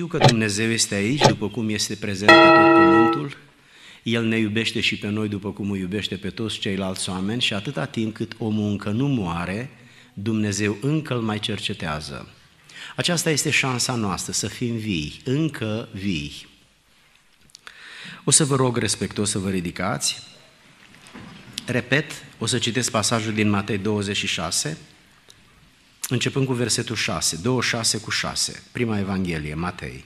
[0.00, 3.36] Știu că Dumnezeu este aici, după cum este prezent pe tot pământul.
[4.02, 7.54] El ne iubește și pe noi după cum îi iubește pe toți ceilalți oameni și
[7.54, 9.70] atâta timp cât omul încă nu moare,
[10.14, 12.28] Dumnezeu încă îl mai cercetează.
[12.96, 16.46] Aceasta este șansa noastră, să fim vii, încă vii.
[18.24, 20.22] O să vă rog respectos să vă ridicați.
[21.66, 24.78] Repet, o să citesc pasajul din Matei 26,
[26.12, 30.04] începând cu versetul 6, 26 cu 6, prima Evanghelie, Matei.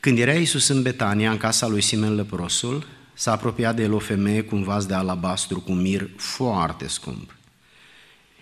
[0.00, 3.98] Când era Iisus în Betania, în casa lui Simen Leprosul, s-a apropiat de el o
[3.98, 7.34] femeie cu un vas de alabastru cu mir foarte scump.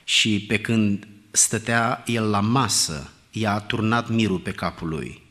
[0.05, 5.23] Și pe când stătea el la masă, i-a turnat mirul pe capul lui.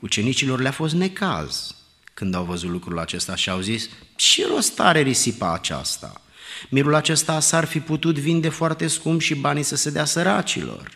[0.00, 1.74] Ucenicilor le-a fost necaz
[2.14, 6.20] când au văzut lucrul acesta și au zis, ce rost are risipa aceasta?
[6.68, 10.90] Mirul acesta s-ar fi putut vinde foarte scump și banii să se dea săracilor.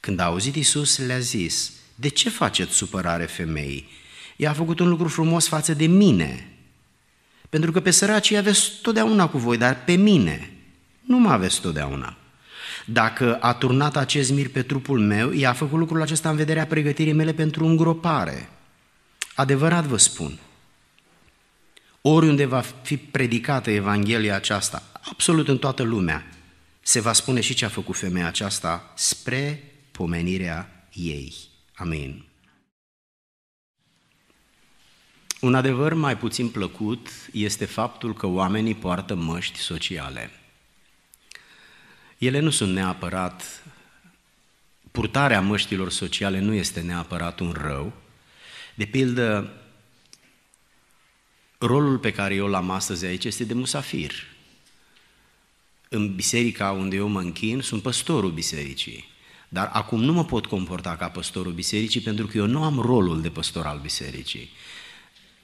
[0.00, 3.88] Când a auzit Isus, le-a zis, de ce faceți supărare femeii?
[4.36, 6.46] Ea a făcut un lucru frumos față de mine.
[7.48, 10.50] Pentru că pe săracii aveți totdeauna cu voi, dar pe mine
[11.00, 12.16] nu mă aveți totdeauna.
[12.84, 16.66] Dacă a turnat acest mir pe trupul meu, ea a făcut lucrul acesta în vederea
[16.66, 18.48] pregătirii mele pentru îngropare.
[19.34, 20.38] Adevărat vă spun,
[22.02, 26.26] oriunde va fi predicată Evanghelia aceasta, absolut în toată lumea,
[26.80, 31.34] se va spune și ce a făcut femeia aceasta spre pomenirea ei.
[31.74, 32.24] Amin.
[35.40, 40.30] Un adevăr mai puțin plăcut este faptul că oamenii poartă măști sociale.
[42.18, 43.62] Ele nu sunt neapărat,
[44.90, 47.92] purtarea măștilor sociale nu este neapărat un rău.
[48.74, 49.52] De pildă,
[51.66, 54.12] rolul pe care eu l-am astăzi aici este de musafir.
[55.88, 59.10] În biserica unde eu mă închin, sunt păstorul bisericii.
[59.48, 63.20] Dar acum nu mă pot comporta ca păstorul bisericii pentru că eu nu am rolul
[63.20, 64.50] de păstor al bisericii.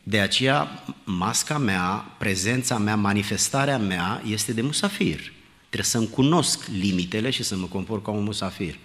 [0.02, 5.32] De aceea, masca mea, prezența mea, manifestarea mea este de musafir.
[5.58, 8.78] Trebuie să-mi cunosc limitele și să mă comport ca un musafir.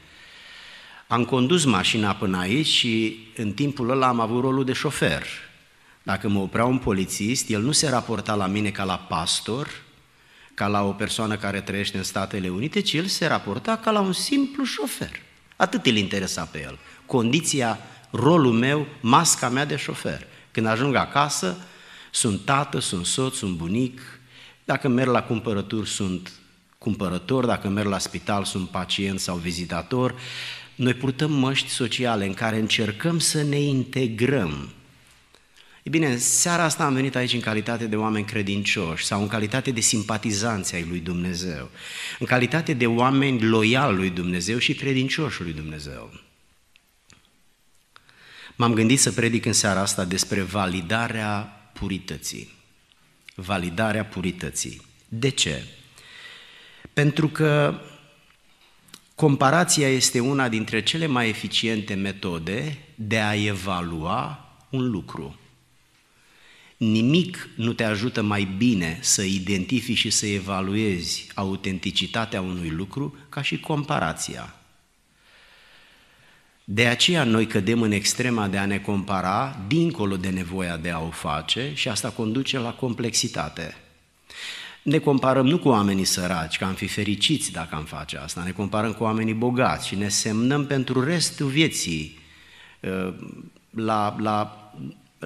[1.07, 5.27] Am condus mașina până aici și în timpul ăla am avut rolul de șofer.
[6.03, 9.69] Dacă mă oprea un polițist, el nu se raporta la mine ca la pastor,
[10.53, 13.99] ca la o persoană care trăiește în Statele Unite, ci el se raporta ca la
[13.99, 15.11] un simplu șofer.
[15.55, 16.79] Atât îl interesa pe el.
[17.05, 17.79] Condiția,
[18.11, 20.27] rolul meu, masca mea de șofer.
[20.51, 21.57] Când ajung acasă,
[22.11, 24.01] sunt tată, sunt soț, sunt bunic,
[24.65, 26.31] dacă merg la cumpărături, sunt
[26.77, 30.15] cumpărător, dacă merg la spital, sunt pacient sau vizitator.
[30.75, 34.69] Noi purtăm măști sociale în care încercăm să ne integrăm
[35.83, 39.27] E bine, în seara asta am venit aici în calitate de oameni credincioși sau în
[39.27, 41.69] calitate de simpatizanți ai lui Dumnezeu,
[42.19, 46.11] în calitate de oameni loiali lui Dumnezeu și credincioși lui Dumnezeu.
[48.55, 52.53] M-am gândit să predic în seara asta despre validarea purității.
[53.35, 54.81] Validarea purității.
[55.07, 55.63] De ce?
[56.93, 57.79] Pentru că
[59.15, 65.37] comparația este una dintre cele mai eficiente metode de a evalua un lucru.
[66.91, 73.41] Nimic nu te ajută mai bine să identifici și să evaluezi autenticitatea unui lucru ca
[73.41, 74.55] și comparația.
[76.63, 80.99] De aceea noi cădem în extrema de a ne compara dincolo de nevoia de a
[80.99, 83.77] o face și asta conduce la complexitate.
[84.81, 88.51] Ne comparăm nu cu oamenii săraci, că am fi fericiți dacă am face asta, ne
[88.51, 92.19] comparăm cu oamenii bogați și ne semnăm pentru restul vieții
[92.79, 93.13] uh,
[93.69, 94.57] la, la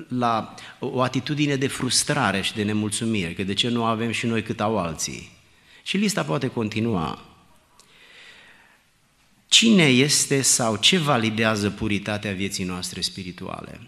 [0.08, 4.44] la o atitudine de frustrare și de nemulțumire, că de ce nu avem și noi
[4.44, 5.32] cât au alții.
[5.84, 7.26] Și lista poate continua.
[9.48, 13.80] Cine este sau ce validează puritatea vieții noastre spirituale?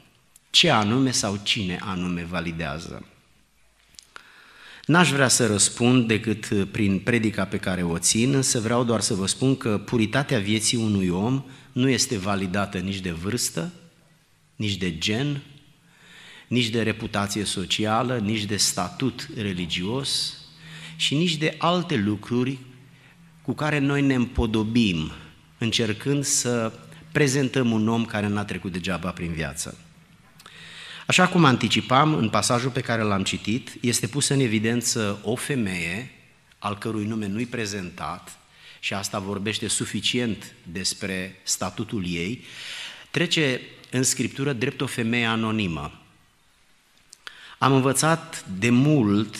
[0.49, 3.05] Ce anume sau cine anume validează?
[4.85, 9.13] N-aș vrea să răspund decât prin predica pe care o țin, însă vreau doar să
[9.13, 13.71] vă spun că puritatea vieții unui om nu este validată nici de vârstă,
[14.55, 15.41] nici de gen,
[16.49, 20.37] nici de reputație socială, nici de statut religios
[20.95, 22.57] și nici de alte lucruri
[23.41, 25.11] cu care noi ne împodobim
[25.57, 26.73] încercând să
[27.11, 29.77] prezentăm un om care n-a trecut degeaba prin viață.
[31.07, 36.11] Așa cum anticipam în pasajul pe care l-am citit, este pusă în evidență o femeie
[36.59, 38.39] al cărui nume nu-i prezentat
[38.79, 42.43] și asta vorbește suficient despre statutul ei,
[43.11, 43.61] trece
[43.91, 46.01] în scriptură drept o femeie anonimă.
[47.59, 49.35] Am învățat de mult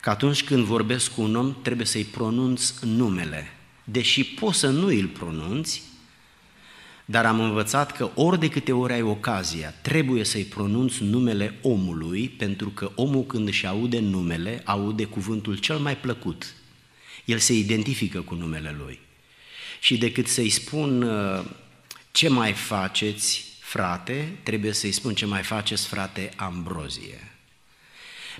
[0.00, 3.46] că atunci când vorbesc cu un om trebuie să-i pronunț numele.
[3.84, 5.82] Deși poți să nu îl pronunți,
[7.04, 12.28] dar am învățat că ori de câte ori ai ocazia, trebuie să-i pronunți numele omului,
[12.28, 16.54] pentru că omul când își aude numele, aude cuvântul cel mai plăcut.
[17.24, 19.00] El se identifică cu numele lui.
[19.80, 21.44] Și decât să-i spun uh,
[22.10, 27.29] ce mai faceți, frate, trebuie să-i spun ce mai faceți, frate, Ambrozie.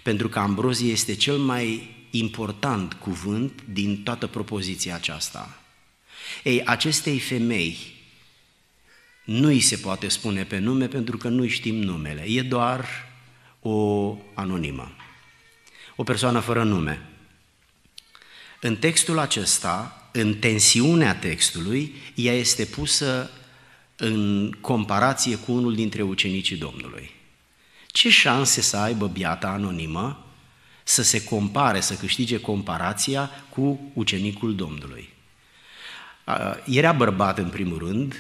[0.03, 5.63] Pentru că Ambrozie este cel mai important cuvânt din toată propoziția aceasta.
[6.45, 7.77] Ei, acestei femei,
[9.25, 12.87] nu îi se poate spune pe nume pentru că nu știm numele, e doar
[13.61, 14.93] o anonimă,
[15.97, 17.09] o persoană fără nume.
[18.61, 23.31] În textul acesta, în tensiunea textului, ea este pusă
[23.97, 27.11] în comparație cu unul dintre ucenicii Domnului.
[27.93, 30.25] Ce șanse să aibă biata anonimă
[30.83, 35.09] să se compare, să câștige comparația cu ucenicul Domnului?
[36.65, 38.15] Era bărbat în primul rând,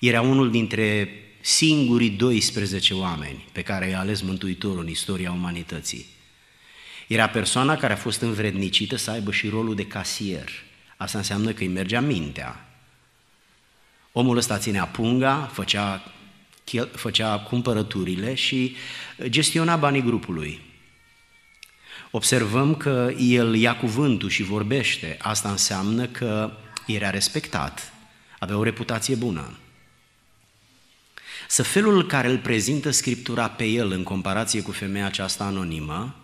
[0.00, 1.08] era unul dintre
[1.40, 6.06] singurii 12 oameni pe care i-a ales Mântuitorul în istoria umanității.
[7.06, 10.50] Era persoana care a fost învrednicită să aibă și rolul de casier.
[10.96, 12.68] Asta înseamnă că îi mergea mintea.
[14.12, 16.12] Omul ăsta ținea punga, făcea,
[16.92, 18.76] făcea cumpărăturile și
[19.24, 20.60] gestiona banii grupului.
[22.10, 25.16] Observăm că el ia cuvântul și vorbește.
[25.20, 26.52] Asta înseamnă că
[26.86, 27.92] era respectat,
[28.38, 29.54] avea o reputație bună
[31.50, 36.14] să felul care îl prezintă Scriptura pe el în comparație cu femeia aceasta anonimă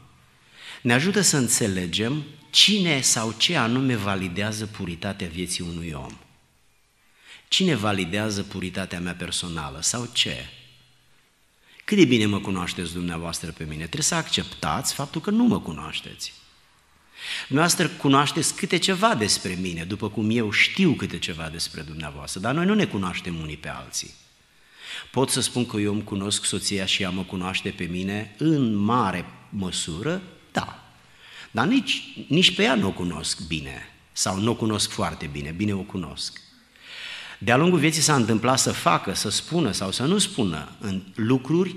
[0.82, 6.12] ne ajută să înțelegem cine sau ce anume validează puritatea vieții unui om.
[7.48, 10.48] Cine validează puritatea mea personală sau ce?
[11.84, 13.82] Cât de bine mă cunoașteți dumneavoastră pe mine?
[13.82, 16.32] Trebuie să acceptați faptul că nu mă cunoașteți.
[17.46, 22.54] Dumneavoastră cunoașteți câte ceva despre mine, după cum eu știu câte ceva despre dumneavoastră, dar
[22.54, 24.14] noi nu ne cunoaștem unii pe alții.
[25.10, 28.74] Pot să spun că eu îmi cunosc soția și ea mă cunoaște pe mine în
[28.74, 30.22] mare măsură?
[30.52, 30.84] Da.
[31.50, 33.82] Dar nici, nici pe ea nu o cunosc bine
[34.12, 36.40] sau nu o cunosc foarte bine, bine o cunosc.
[37.38, 41.74] De-a lungul vieții s-a întâmplat să facă, să spună sau să nu spună în lucruri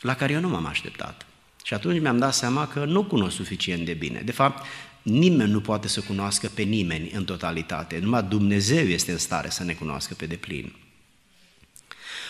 [0.00, 1.26] la care eu nu m-am așteptat.
[1.64, 4.20] Și atunci mi-am dat seama că nu cunosc suficient de bine.
[4.24, 4.66] De fapt,
[5.02, 7.98] nimeni nu poate să cunoască pe nimeni în totalitate.
[7.98, 10.74] Numai Dumnezeu este în stare să ne cunoască pe deplin.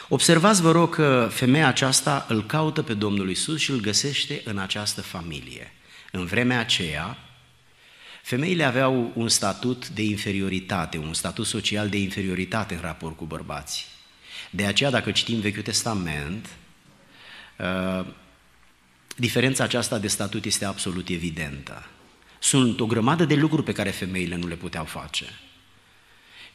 [0.09, 4.59] Observați, vă rog, că femeia aceasta îl caută pe Domnul Isus și îl găsește în
[4.59, 5.73] această familie.
[6.13, 7.19] În vremea aceea,
[8.23, 13.85] femeile aveau un statut de inferioritate, un statut social de inferioritate în raport cu bărbații.
[14.51, 16.49] De aceea, dacă citim Vechiul Testament,
[17.59, 18.07] uh,
[19.17, 21.87] diferența aceasta de statut este absolut evidentă.
[22.39, 25.25] Sunt o grămadă de lucruri pe care femeile nu le puteau face.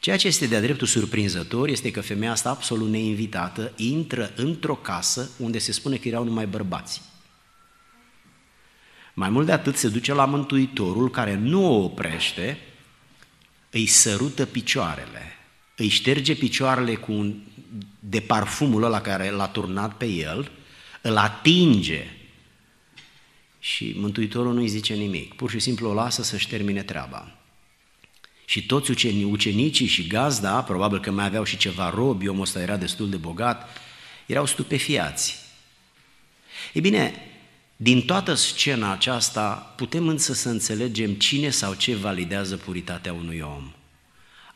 [0.00, 5.30] Ceea ce este de-a dreptul surprinzător este că femeia asta absolut neinvitată intră într-o casă
[5.38, 7.02] unde se spune că erau numai bărbați.
[9.18, 12.58] Mai mult de atât se duce la Mântuitorul care nu o oprește,
[13.70, 15.32] îi sărută picioarele,
[15.76, 17.34] îi șterge picioarele cu un,
[18.00, 20.50] de parfumul ăla care l-a turnat pe el,
[21.02, 22.06] îl atinge
[23.58, 27.34] și Mântuitorul nu îi zice nimic, pur și simplu o lasă să-și termine treaba.
[28.44, 28.90] Și toți
[29.24, 33.16] ucenicii și gazda, probabil că mai aveau și ceva robi, omul ăsta era destul de
[33.16, 33.78] bogat,
[34.26, 35.38] erau stupefiați.
[36.72, 37.14] Ei bine,
[37.76, 43.72] din toată scena aceasta putem însă să înțelegem cine sau ce validează puritatea unui om.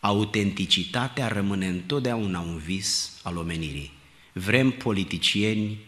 [0.01, 3.93] Autenticitatea rămâne întotdeauna un vis al omenirii.
[4.33, 5.79] Vrem politicieni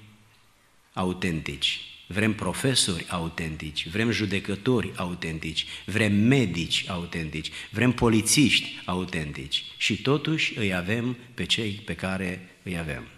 [0.93, 1.81] autentici,
[2.13, 10.75] Vrem profesori autentici, vrem judecători autentici, vrem medici autentici, vrem polițiști autentici și totuși îi
[10.75, 13.09] avem pe cei pe care îi avem.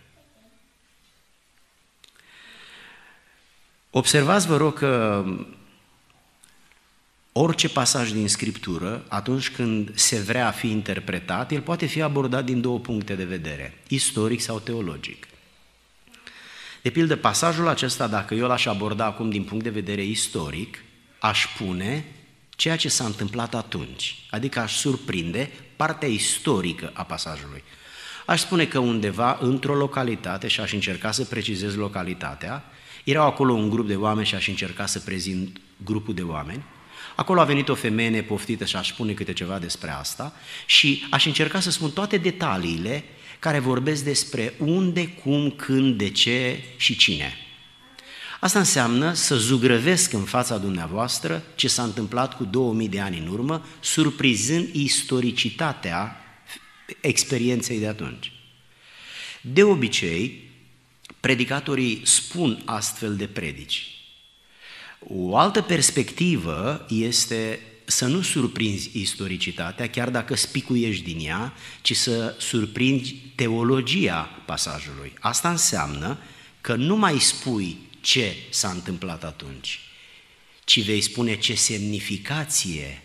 [3.96, 5.24] Observați, vă rog, că
[7.32, 12.44] orice pasaj din Scriptură, atunci când se vrea a fi interpretat, el poate fi abordat
[12.44, 15.26] din două puncte de vedere, istoric sau teologic.
[16.82, 20.84] De pildă, pasajul acesta, dacă eu l-aș aborda acum din punct de vedere istoric,
[21.18, 22.04] aș pune
[22.50, 27.62] ceea ce s-a întâmplat atunci, adică aș surprinde partea istorică a pasajului.
[28.26, 32.64] Aș spune că undeva, într-o localitate, și aș încerca să precizez localitatea,
[33.04, 36.64] erau acolo un grup de oameni și aș încerca să prezint grupul de oameni,
[37.14, 40.34] Acolo a venit o femeie nepoftită și aș spune câte ceva despre asta
[40.66, 43.04] și aș încerca să spun toate detaliile
[43.38, 47.32] care vorbesc despre unde, cum, când, de ce și cine.
[48.40, 53.26] Asta înseamnă să zugrăvesc în fața dumneavoastră ce s-a întâmplat cu 2000 de ani în
[53.26, 56.16] urmă, surprizând istoricitatea
[57.00, 58.32] experienței de atunci.
[59.40, 60.43] De obicei,
[61.24, 63.90] predicatorii spun astfel de predici.
[64.98, 71.52] O altă perspectivă este să nu surprinzi istoricitatea, chiar dacă spicuiești din ea,
[71.82, 75.12] ci să surprinzi teologia pasajului.
[75.20, 76.18] Asta înseamnă
[76.60, 79.80] că nu mai spui ce s-a întâmplat atunci,
[80.64, 83.02] ci vei spune ce semnificație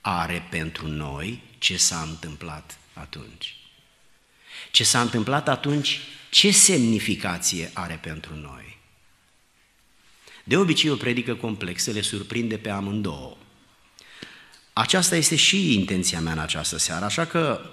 [0.00, 3.56] are pentru noi ce s-a întâmplat atunci.
[4.70, 6.00] Ce s-a întâmplat atunci,
[6.34, 8.78] ce semnificație are pentru noi?
[10.44, 13.36] De obicei, o predică complexă le surprinde pe amândouă.
[14.72, 17.70] Aceasta este și intenția mea în această seară, așa că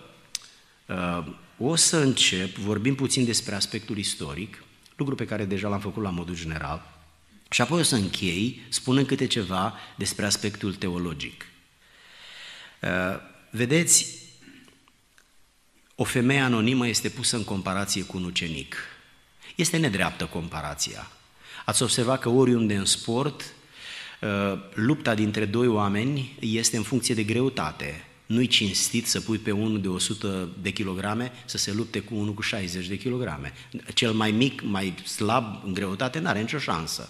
[0.85, 4.63] uh, o să încep, vorbim puțin despre aspectul istoric,
[4.95, 7.03] lucru pe care deja l-am făcut la modul general,
[7.49, 11.45] și apoi o să închei spunând câte ceva despre aspectul teologic.
[12.81, 12.89] Uh,
[13.49, 14.20] vedeți,
[15.95, 18.75] o femeie anonimă este pusă în comparație cu un ucenic.
[19.55, 21.11] Este nedreaptă comparația.
[21.65, 23.53] Ați observat că oriunde în sport,
[24.21, 24.29] uh,
[24.73, 28.05] lupta dintre doi oameni este în funcție de greutate.
[28.25, 32.33] Nu-i cinstit să pui pe unul de 100 de kilograme să se lupte cu unul
[32.33, 33.53] cu 60 de kilograme.
[33.93, 37.09] Cel mai mic, mai slab în greutate, nu are nicio șansă.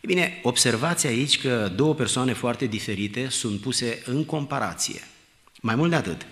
[0.00, 5.00] E bine, observați aici că două persoane foarte diferite sunt puse în comparație.
[5.60, 6.26] Mai mult de atât,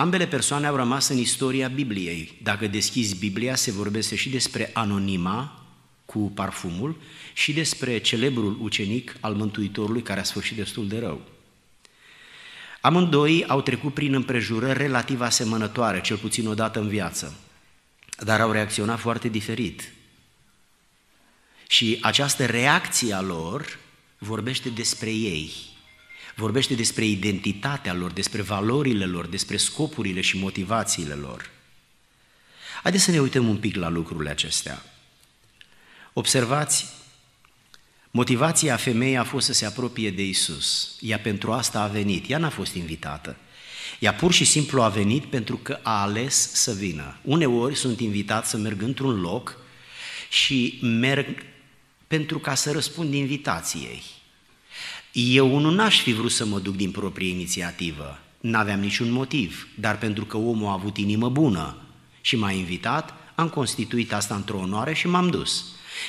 [0.00, 2.38] ambele persoane au rămas în istoria Bibliei.
[2.42, 5.66] Dacă deschizi Biblia, se vorbește și despre anonima
[6.04, 6.96] cu parfumul
[7.32, 11.20] și despre celebrul ucenic al Mântuitorului care a sfârșit destul de rău.
[12.80, 17.38] Amândoi au trecut prin împrejurări relativ asemănătoare, cel puțin o dată în viață,
[18.18, 19.92] dar au reacționat foarte diferit.
[21.66, 23.78] Și această reacție a lor
[24.18, 25.52] vorbește despre ei,
[26.34, 31.50] vorbește despre identitatea lor, despre valorile lor, despre scopurile și motivațiile lor.
[32.82, 34.82] Haideți să ne uităm un pic la lucrurile acestea.
[36.12, 36.86] Observați,
[38.10, 40.96] motivația femeii a fost să se apropie de Isus.
[41.00, 43.36] Ea pentru asta a venit, ea n-a fost invitată.
[43.98, 47.18] Ea pur și simplu a venit pentru că a ales să vină.
[47.22, 49.56] Uneori sunt invitat să merg într-un loc
[50.30, 51.42] și merg
[52.06, 54.02] pentru ca să răspund invitației.
[55.12, 59.98] Eu nu n-aș fi vrut să mă duc din proprie inițiativă, n-aveam niciun motiv, dar
[59.98, 61.76] pentru că omul a avut inimă bună
[62.20, 65.64] și m-a invitat, am constituit asta într-o onoare și m-am dus.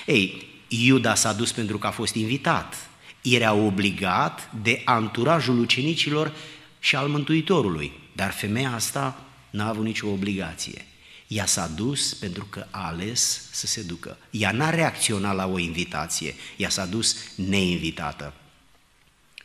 [0.05, 2.89] Ei, Iuda s-a dus pentru că a fost invitat.
[3.21, 6.33] Era obligat de anturajul ucenicilor
[6.79, 10.85] și al Mântuitorului, dar femeia asta n-a avut nicio obligație.
[11.27, 14.17] Ea s-a dus pentru că a ales să se ducă.
[14.29, 18.33] Ea n-a reacționat la o invitație, ea s-a dus neinvitată.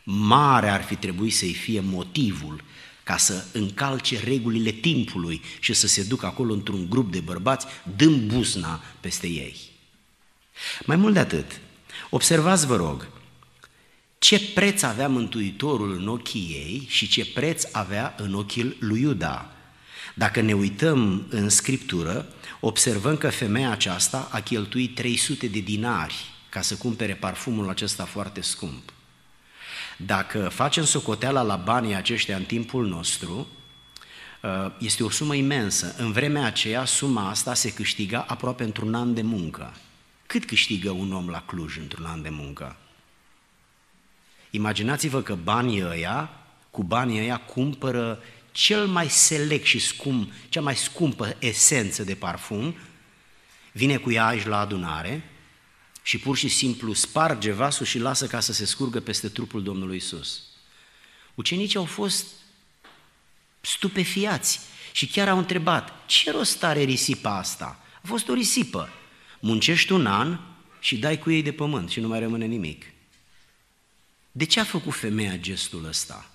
[0.08, 2.64] Mare ar fi trebuit să-i fie motivul
[3.02, 8.32] ca să încalce regulile timpului și să se ducă acolo într-un grup de bărbați, dând
[8.32, 9.56] buzna peste ei.
[10.84, 11.60] Mai mult de atât,
[12.10, 13.08] observați, vă rog,
[14.18, 19.50] ce preț avea Mântuitorul în ochii ei și ce preț avea în ochii lui Iuda.
[20.14, 26.14] Dacă ne uităm în Scriptură, observăm că femeia aceasta a cheltuit 300 de dinari
[26.48, 28.90] ca să cumpere parfumul acesta foarte scump.
[29.96, 33.46] Dacă facem socoteala la banii aceștia în timpul nostru,
[34.42, 35.94] uh, este o sumă imensă.
[35.98, 39.74] În vremea aceea, suma asta se câștiga aproape într-un an de muncă.
[40.26, 42.76] Cât câștigă un om la Cluj într-un an de muncă?
[44.50, 46.30] Imaginați-vă că banii ăia,
[46.70, 48.18] cu banii ăia cumpără
[48.52, 52.76] cel mai select și scump, cea mai scumpă esență de parfum,
[53.72, 55.30] vine cu ea aici la adunare
[56.06, 59.96] și pur și simplu sparge vasul și lasă ca să se scurgă peste trupul Domnului
[59.96, 60.42] Isus.
[61.34, 62.26] Ucenicii au fost
[63.60, 64.60] stupefiați
[64.92, 67.84] și chiar au întrebat, ce rost are risipa asta?
[68.02, 68.88] A fost o risipă.
[69.40, 70.38] Muncești un an
[70.80, 72.84] și dai cu ei de pământ și nu mai rămâne nimic.
[74.32, 76.30] De ce a făcut femeia gestul ăsta?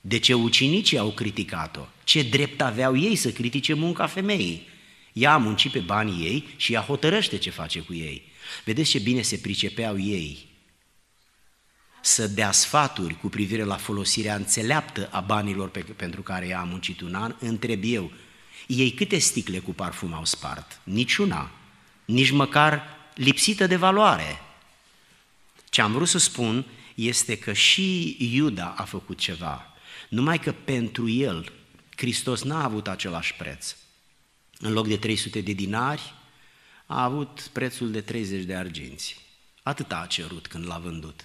[0.00, 1.86] De ce ucenicii au criticat-o?
[2.04, 4.68] Ce drept aveau ei să critique munca femeii?
[5.12, 8.32] Ea a muncit pe banii ei și ea hotărăște ce face cu ei.
[8.64, 10.52] Vedeți ce bine se pricepeau ei
[12.00, 16.64] să dea sfaturi cu privire la folosirea înțeleaptă a banilor pe, pentru care ea a
[16.64, 18.12] muncit un an, întreb eu,
[18.66, 20.80] ei câte sticle cu parfum au spart?
[20.82, 21.50] Niciuna,
[22.04, 22.82] nici măcar
[23.14, 24.40] lipsită de valoare.
[25.70, 29.72] Ce am vrut să spun este că și Iuda a făcut ceva,
[30.08, 31.52] numai că pentru el
[31.96, 33.76] Hristos n-a avut același preț.
[34.58, 36.14] În loc de 300 de dinari,
[36.86, 39.20] a avut prețul de 30 de arginți.
[39.62, 41.24] Atâta a cerut când l-a vândut.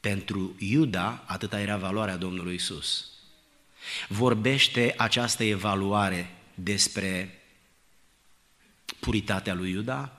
[0.00, 3.10] Pentru Iuda, atâta era valoarea Domnului Isus.
[4.08, 7.42] Vorbește această evaluare despre
[9.00, 10.12] puritatea lui Iuda?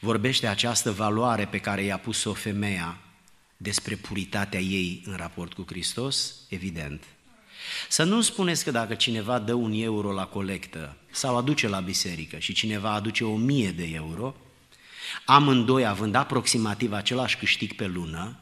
[0.00, 2.98] Vorbește această valoare pe care i-a pus-o femeia
[3.56, 6.34] despre puritatea ei în raport cu Hristos?
[6.48, 7.04] Evident.
[7.88, 12.38] Să nu spuneți că dacă cineva dă un euro la colectă sau aduce la biserică
[12.38, 14.34] și cineva aduce o mie de euro,
[15.24, 18.38] amândoi având aproximativ același câștig pe lună,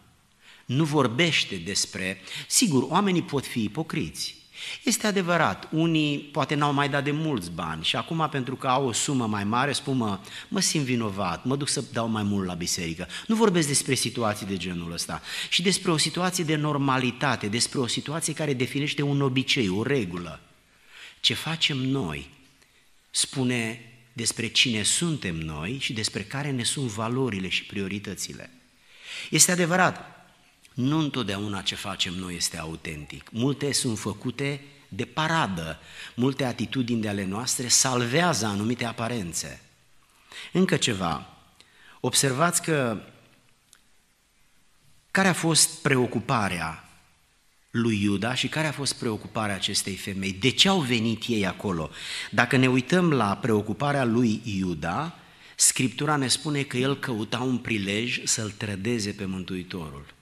[0.67, 2.21] nu vorbește despre...
[2.47, 4.36] Sigur, oamenii pot fi ipocriți,
[4.83, 8.87] este adevărat, unii poate n-au mai dat de mulți bani și acum pentru că au
[8.87, 10.19] o sumă mai mare spun mă,
[10.49, 13.09] mă simt vinovat, mă duc să dau mai mult la biserică.
[13.27, 17.87] Nu vorbesc despre situații de genul ăsta, și despre o situație de normalitate, despre o
[17.87, 20.41] situație care definește un obicei, o regulă.
[21.21, 22.31] Ce facem noi
[23.11, 23.81] spune
[24.13, 28.51] despre cine suntem noi și despre care ne sunt valorile și prioritățile.
[29.31, 30.16] Este adevărat,
[30.77, 33.29] nu întotdeauna ce facem noi este autentic.
[33.31, 35.79] Multe sunt făcute de paradă,
[36.15, 39.61] multe atitudini de ale noastre salvează anumite aparențe.
[40.53, 41.27] Încă ceva,
[42.01, 43.01] observați că
[45.11, 46.89] care a fost preocuparea
[47.71, 50.33] lui Iuda și care a fost preocuparea acestei femei?
[50.33, 51.91] De ce au venit ei acolo?
[52.31, 55.19] Dacă ne uităm la preocuparea lui Iuda,
[55.55, 60.16] Scriptura ne spune că el căuta un prilej să-l trădeze pe Mântuitorul.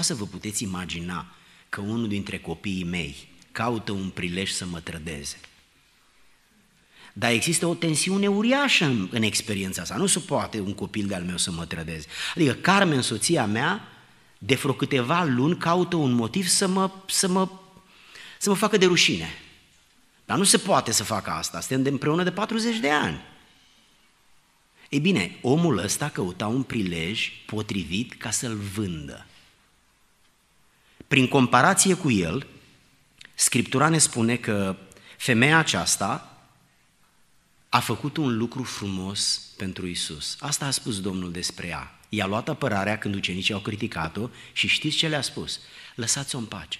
[0.00, 1.26] Să vă puteți imagina
[1.68, 5.36] că unul dintre copiii mei caută un prilej să mă trădeze.
[7.12, 9.96] Dar există o tensiune uriașă în, în experiența asta.
[9.96, 12.06] Nu se poate un copil de-al meu să mă trădeze.
[12.34, 13.88] Adică Carmen, soția mea,
[14.38, 17.48] de vreo câteva luni caută un motiv să mă, să mă,
[18.38, 19.28] să mă facă de rușine.
[20.24, 21.60] Dar nu se poate să facă asta.
[21.60, 23.20] Suntem de împreună de 40 de ani.
[24.88, 29.26] Ei bine, omul ăsta căuta un prilej potrivit ca să-l vândă.
[31.10, 32.46] Prin comparație cu el,
[33.34, 34.76] Scriptura ne spune că
[35.16, 36.38] femeia aceasta
[37.68, 40.36] a făcut un lucru frumos pentru Isus.
[40.40, 41.98] Asta a spus Domnul despre ea.
[42.08, 45.60] I-a luat apărarea când ucenicii au criticat-o și știți ce le-a spus?
[45.94, 46.78] Lăsați-o în pace.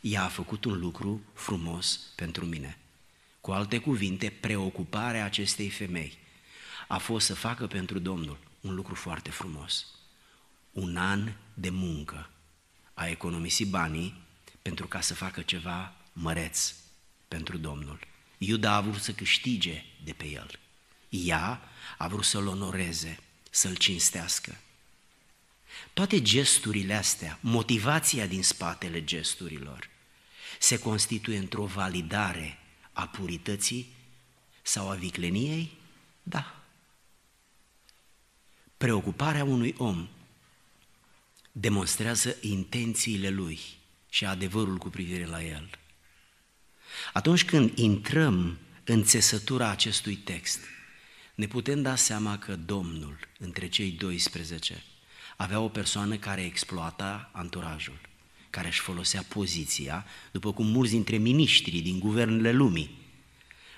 [0.00, 2.78] Ea a făcut un lucru frumos pentru mine.
[3.40, 6.18] Cu alte cuvinte, preocuparea acestei femei
[6.88, 9.86] a fost să facă pentru Domnul un lucru foarte frumos.
[10.70, 12.30] Un an de muncă
[13.00, 14.14] a economisit banii
[14.62, 16.74] pentru ca să facă ceva măreț
[17.28, 17.98] pentru Domnul.
[18.38, 20.58] Iuda a vrut să câștige de pe el.
[21.08, 21.62] Ea
[21.98, 23.18] a vrut să-l onoreze,
[23.50, 24.56] să-l cinstească.
[25.92, 29.88] Toate gesturile astea, motivația din spatele gesturilor,
[30.58, 32.58] se constituie într-o validare
[32.92, 33.92] a purității
[34.62, 35.76] sau a vicleniei?
[36.22, 36.62] Da.
[38.76, 40.08] Preocuparea unui om
[41.52, 43.58] demonstrează intențiile lui
[44.08, 45.70] și adevărul cu privire la el.
[47.12, 50.60] Atunci când intrăm în țesătura acestui text,
[51.34, 54.84] ne putem da seama că Domnul, între cei 12,
[55.36, 58.00] avea o persoană care exploata anturajul,
[58.50, 62.98] care își folosea poziția, după cum mulți dintre miniștrii din guvernele lumii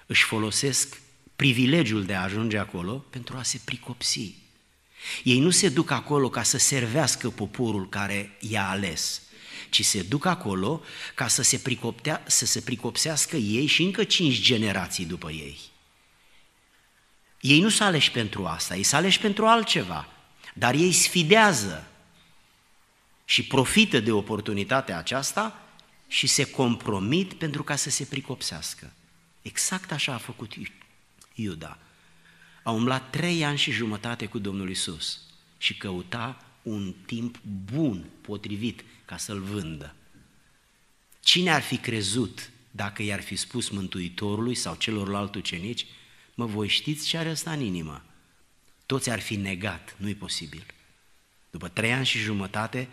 [0.06, 1.00] își folosesc
[1.36, 4.34] privilegiul de a ajunge acolo pentru a se pricopsi.
[5.22, 9.22] Ei nu se duc acolo ca să servească poporul care i-a ales,
[9.70, 10.82] ci se duc acolo
[11.14, 15.58] ca să se, pricoptea, să se pricopsească ei și încă cinci generații după ei.
[17.40, 20.08] Ei nu s-au aleși pentru asta, ei s-au aleși pentru altceva,
[20.54, 21.86] dar ei sfidează
[23.24, 25.62] și profită de oportunitatea aceasta
[26.08, 28.92] și se compromit pentru ca să se pricopsească.
[29.42, 30.52] Exact așa a făcut
[31.34, 31.78] Iuda.
[32.62, 35.20] A umblat trei ani și jumătate cu Domnul Isus
[35.58, 37.38] și căuta un timp
[37.72, 39.94] bun, potrivit, ca să-l vândă.
[41.20, 45.86] Cine ar fi crezut dacă i-ar fi spus Mântuitorului sau celorlalți ucenici,
[46.34, 48.04] mă, voi știți ce are ăsta în inimă?
[48.86, 50.66] Toți ar fi negat, nu-i posibil.
[51.50, 52.88] După trei ani și jumătate,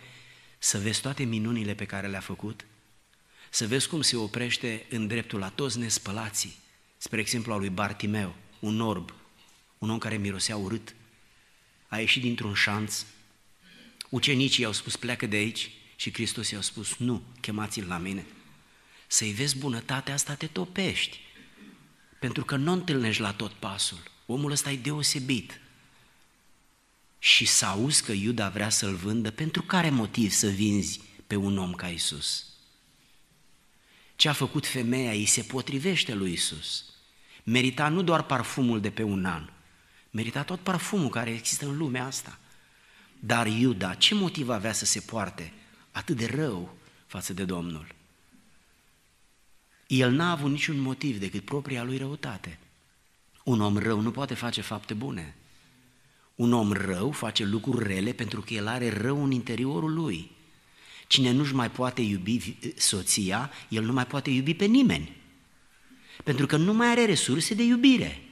[0.58, 2.64] să vezi toate minunile pe care le-a făcut,
[3.50, 6.56] să vezi cum se oprește în dreptul la toți nespălații,
[6.96, 9.14] spre exemplu al lui Bartimeu, un orb,
[9.80, 10.94] un om care mirosea urât,
[11.88, 13.04] a ieșit dintr-un șanț,
[14.08, 18.26] ucenicii i-au spus pleacă de aici și Hristos i-a spus nu, chemați-l la mine.
[19.06, 21.20] Să-i vezi bunătatea asta te topești,
[22.18, 23.98] pentru că nu întâlnești la tot pasul.
[24.26, 25.60] Omul ăsta e deosebit.
[27.18, 31.58] Și să auzi că Iuda vrea să-l vândă, pentru care motiv să vinzi pe un
[31.58, 32.46] om ca Isus?
[34.16, 36.84] Ce a făcut femeia îi se potrivește lui Isus.
[37.42, 39.50] Merita nu doar parfumul de pe un an,
[40.10, 42.38] merita tot parfumul care există în lumea asta.
[43.18, 45.52] Dar Iuda, ce motiv avea să se poarte
[45.90, 47.98] atât de rău față de Domnul?
[49.90, 52.58] el n-a avut niciun motiv decât propria lui răutate.
[53.44, 55.36] Un om rău nu poate face fapte bune.
[56.34, 60.30] Un om rău face lucruri rele pentru că el are rău în interiorul lui.
[61.06, 65.16] Cine nu-și mai poate iubi soția, el nu mai poate iubi pe nimeni.
[66.24, 68.22] Pentru că nu mai are resurse de iubire.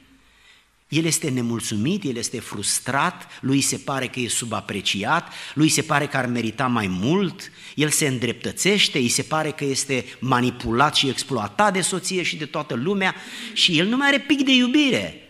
[0.89, 6.07] El este nemulțumit, el este frustrat, lui se pare că e subapreciat, lui se pare
[6.07, 11.09] că ar merita mai mult, el se îndreptățește, îi se pare că este manipulat și
[11.09, 13.15] exploatat de soție și de toată lumea
[13.53, 15.23] și el nu mai are pic de iubire.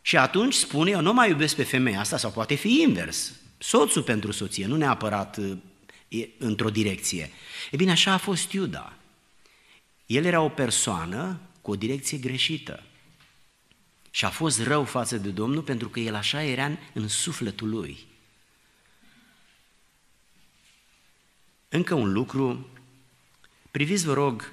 [0.00, 4.02] Și atunci spune, eu nu mai iubesc pe femeia asta, sau poate fi invers, soțul
[4.02, 5.38] pentru soție, nu neapărat
[6.38, 7.30] într-o direcție.
[7.70, 8.92] E bine, așa a fost Iuda.
[10.06, 12.82] El era o persoană cu o direcție greșită.
[14.14, 18.06] Și a fost rău față de Domnul pentru că el așa era în sufletul lui.
[21.68, 22.68] Încă un lucru,
[23.70, 24.52] priviți vă rog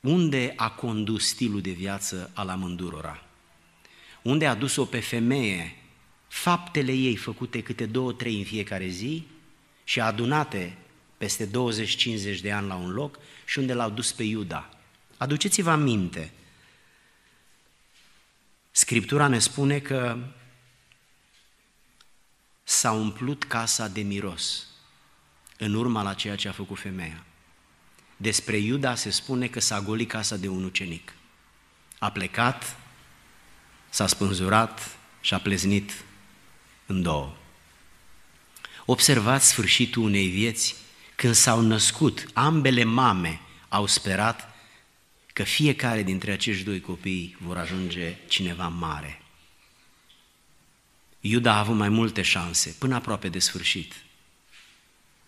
[0.00, 3.24] unde a condus stilul de viață al amândurora.
[4.22, 5.76] Unde a dus-o pe femeie
[6.28, 9.26] faptele ei făcute câte două, trei în fiecare zi
[9.84, 10.76] și adunate
[11.18, 14.68] peste 20-50 de ani la un loc și unde l-au dus pe Iuda.
[15.16, 16.32] Aduceți-vă aminte,
[18.80, 20.18] Scriptura ne spune că
[22.62, 24.66] s-a umplut casa de miros
[25.58, 27.24] în urma la ceea ce a făcut femeia.
[28.16, 31.12] Despre Iuda se spune că s-a golit casa de un ucenic.
[31.98, 32.76] A plecat,
[33.88, 36.04] s-a spânzurat și a pleznit
[36.86, 37.36] în două.
[38.84, 40.76] Observați sfârșitul unei vieți
[41.14, 44.49] când s-au născut, ambele mame au sperat
[45.40, 49.22] că fiecare dintre acești doi copii vor ajunge cineva mare.
[51.20, 53.94] Iuda a avut mai multe șanse, până aproape de sfârșit.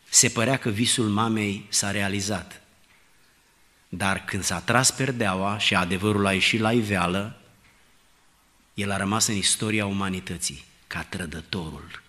[0.08, 2.62] Se părea că visul mamei s-a realizat.
[3.88, 7.40] Dar când s-a tras perdeaua și adevărul a ieșit la iveală,
[8.74, 12.02] el a rămas în istoria umanității ca trădătorul,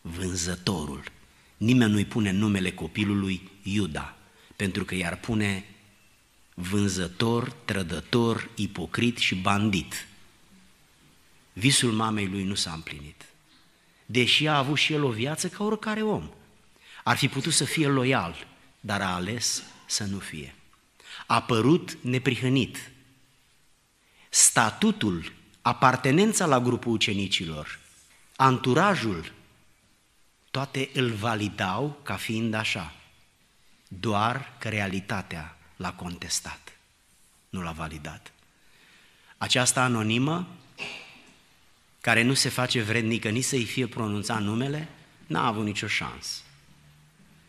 [0.00, 1.04] vânzătorul.
[1.56, 4.16] Nimeni nu-i pune numele copilului Iuda,
[4.56, 5.64] pentru că i-ar pune
[6.60, 10.06] vânzător, trădător, ipocrit și bandit.
[11.52, 13.24] Visul mamei lui nu s-a împlinit.
[14.06, 16.30] Deși a avut și el o viață ca oricare om.
[17.04, 18.46] Ar fi putut să fie loial,
[18.80, 20.54] dar a ales să nu fie.
[21.26, 22.90] A părut neprihănit.
[24.28, 27.78] Statutul, apartenența la grupul ucenicilor,
[28.36, 29.32] anturajul,
[30.50, 32.94] toate îl validau ca fiind așa.
[33.88, 36.78] Doar că realitatea l-a contestat,
[37.50, 38.32] nu l-a validat.
[39.38, 40.48] Această anonimă,
[42.00, 44.88] care nu se face vrednică nici să-i fie pronunțat numele,
[45.26, 46.40] n-a avut nicio șansă.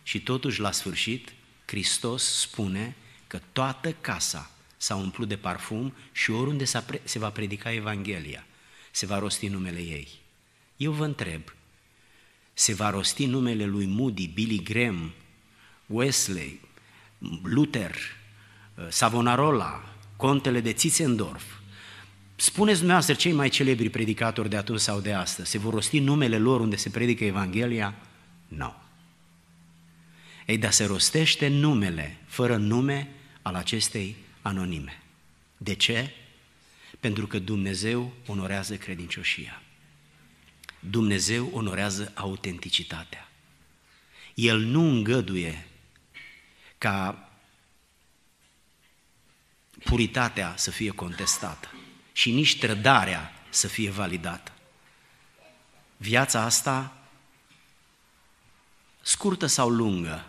[0.03, 1.33] Și totuși, la sfârșit,
[1.65, 2.95] Hristos spune
[3.27, 6.65] că toată casa s-a umplut de parfum și oriunde
[7.03, 8.45] se va predica Evanghelia,
[8.91, 10.07] se va rosti numele ei.
[10.77, 11.41] Eu vă întreb,
[12.53, 15.13] se va rosti numele lui Moody, Billy Graham,
[15.85, 16.59] Wesley,
[17.43, 18.20] Luther, Uh,
[18.89, 21.43] Savonarola, contele de Țițendorf.
[22.35, 26.37] Spuneți dumneavoastră cei mai celebri predicatori de atunci sau de astăzi, se vor rosti numele
[26.37, 27.95] lor unde se predică Evanghelia?
[28.47, 28.57] Nu.
[28.57, 28.73] No.
[30.45, 33.09] Ei, dar se rostește numele, fără nume,
[33.41, 35.01] al acestei anonime.
[35.57, 36.13] De ce?
[36.99, 39.61] Pentru că Dumnezeu onorează credincioșia.
[40.79, 43.29] Dumnezeu onorează autenticitatea.
[44.33, 45.67] El nu îngăduie
[46.77, 47.30] ca
[49.83, 51.71] puritatea să fie contestată
[52.11, 54.51] și nici trădarea să fie validată.
[55.97, 56.97] Viața asta,
[59.01, 60.25] scurtă sau lungă,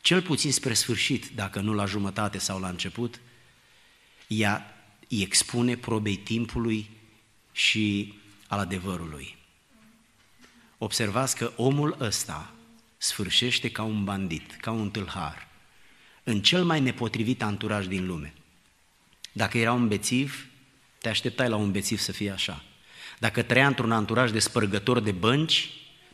[0.00, 3.20] cel puțin spre sfârșit, dacă nu la jumătate sau la început,
[4.26, 4.74] ea
[5.08, 6.90] îi expune probei timpului
[7.52, 8.14] și
[8.46, 9.36] al adevărului.
[10.78, 12.54] Observați că omul ăsta
[12.96, 15.48] sfârșește ca un bandit, ca un tâlhar,
[16.22, 18.34] în cel mai nepotrivit anturaj din lume.
[19.32, 20.48] Dacă era un bețiv,
[20.98, 22.64] te așteptai la un bețiv să fie așa.
[23.18, 25.70] Dacă trăia într-un anturaj de spărgător de bănci,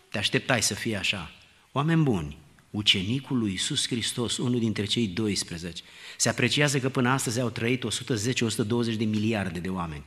[0.09, 1.31] te așteptai să fie așa.
[1.73, 2.39] Oameni buni,
[2.71, 5.83] ucenicul lui Iisus Hristos, unul dintre cei 12,
[6.17, 10.05] se apreciază că până astăzi au trăit 110-120 de miliarde de oameni.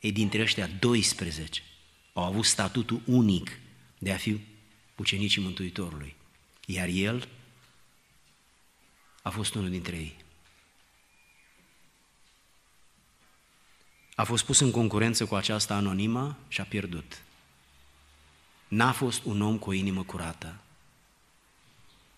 [0.00, 1.62] Ei, dintre ăștia 12
[2.12, 3.58] au avut statutul unic
[3.98, 4.40] de a fi
[4.96, 6.14] ucenicii Mântuitorului.
[6.66, 7.28] Iar el
[9.22, 10.21] a fost unul dintre ei.
[14.22, 17.22] A fost pus în concurență cu această anonimă și a pierdut.
[18.68, 20.56] N-a fost un om cu o inimă curată.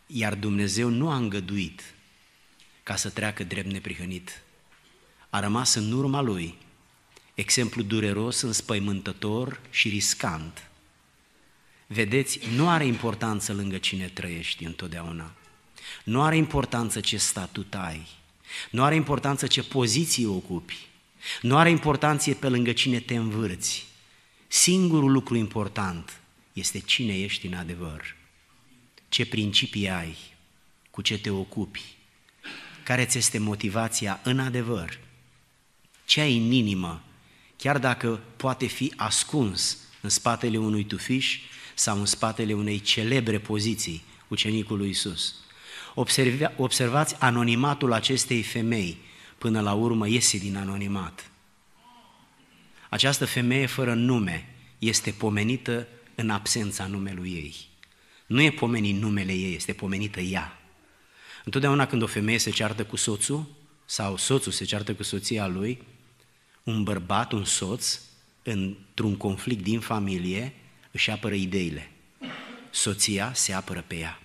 [0.07, 1.95] Iar Dumnezeu nu a îngăduit
[2.83, 4.43] ca să treacă drept neprihănit.
[5.31, 6.59] A rămas în urma lui
[7.35, 10.71] exemplu dureros, înspăimântător și riscant.
[11.87, 15.33] Vedeți, nu are importanță lângă cine trăiești întotdeauna.
[16.05, 18.07] Nu are importanță ce statut ai.
[18.71, 20.93] Nu are importanță ce poziție ocupi.
[21.41, 23.87] Nu are importanță pe lângă cine te învârți.
[24.47, 26.21] Singurul lucru important
[26.53, 28.17] este cine ești în adevăr.
[29.09, 30.17] Ce principii ai,
[30.91, 31.97] cu ce te ocupi,
[32.83, 34.99] care ți este motivația în adevăr,
[36.05, 37.03] ce ai în inimă,
[37.57, 41.39] chiar dacă poate fi ascuns în spatele unui tufiș
[41.75, 45.35] sau în spatele unei celebre poziții ucenicul lui Isus.
[45.95, 48.99] Observa, observați anonimatul acestei femei,
[49.45, 51.31] până la urmă iese din anonimat.
[52.89, 57.55] Această femeie fără nume este pomenită în absența numelui ei.
[58.27, 60.61] Nu e pomenit numele ei, este pomenită ea.
[61.45, 63.47] Întotdeauna când o femeie se ceartă cu soțul
[63.85, 65.83] sau soțul se ceartă cu soția lui,
[66.63, 68.01] un bărbat, un soț,
[68.43, 70.55] într-un conflict din familie,
[70.91, 71.91] își apără ideile.
[72.71, 74.21] Soția se apără pe ea.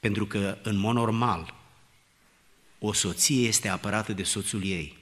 [0.00, 1.59] Pentru că, în mod normal,
[2.82, 4.98] o soție este apărată de soțul ei.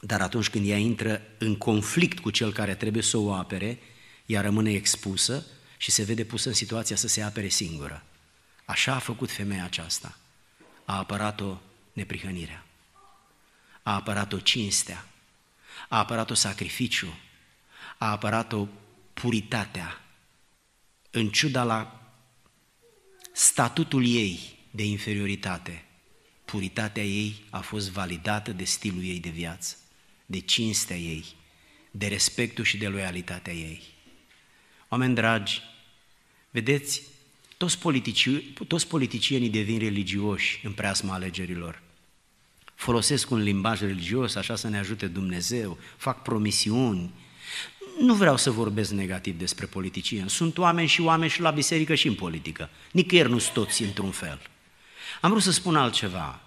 [0.00, 3.78] Dar atunci când ea intră în conflict cu cel care trebuie să o apere,
[4.26, 8.04] ea rămâne expusă și se vede pusă în situația să se apere singură.
[8.64, 10.18] Așa a făcut femeia aceasta.
[10.84, 11.58] A apărat-o
[11.92, 12.66] neprihănirea.
[13.82, 15.08] A apărat-o cinstea.
[15.88, 17.18] A apărat-o sacrificiu.
[17.98, 18.66] A apărat-o
[19.14, 20.00] puritatea.
[21.10, 22.12] În ciuda la
[23.32, 25.87] statutul ei de inferioritate,
[26.50, 29.76] puritatea ei a fost validată de stilul ei de viață,
[30.26, 31.24] de cinstea ei,
[31.90, 33.82] de respectul și de loialitatea ei.
[34.88, 35.62] Oameni dragi,
[36.50, 37.02] vedeți,
[37.56, 38.28] toți, politici,
[38.68, 41.82] toți politicienii devin religioși în preasma alegerilor.
[42.74, 47.10] Folosesc un limbaj religios, așa să ne ajute Dumnezeu, fac promisiuni.
[48.00, 50.30] Nu vreau să vorbesc negativ despre politicieni.
[50.30, 52.70] Sunt oameni și oameni și la biserică și în politică.
[52.92, 54.40] Nicăieri nu sunt toți într-un fel.
[55.20, 56.40] Am vrut să spun altceva.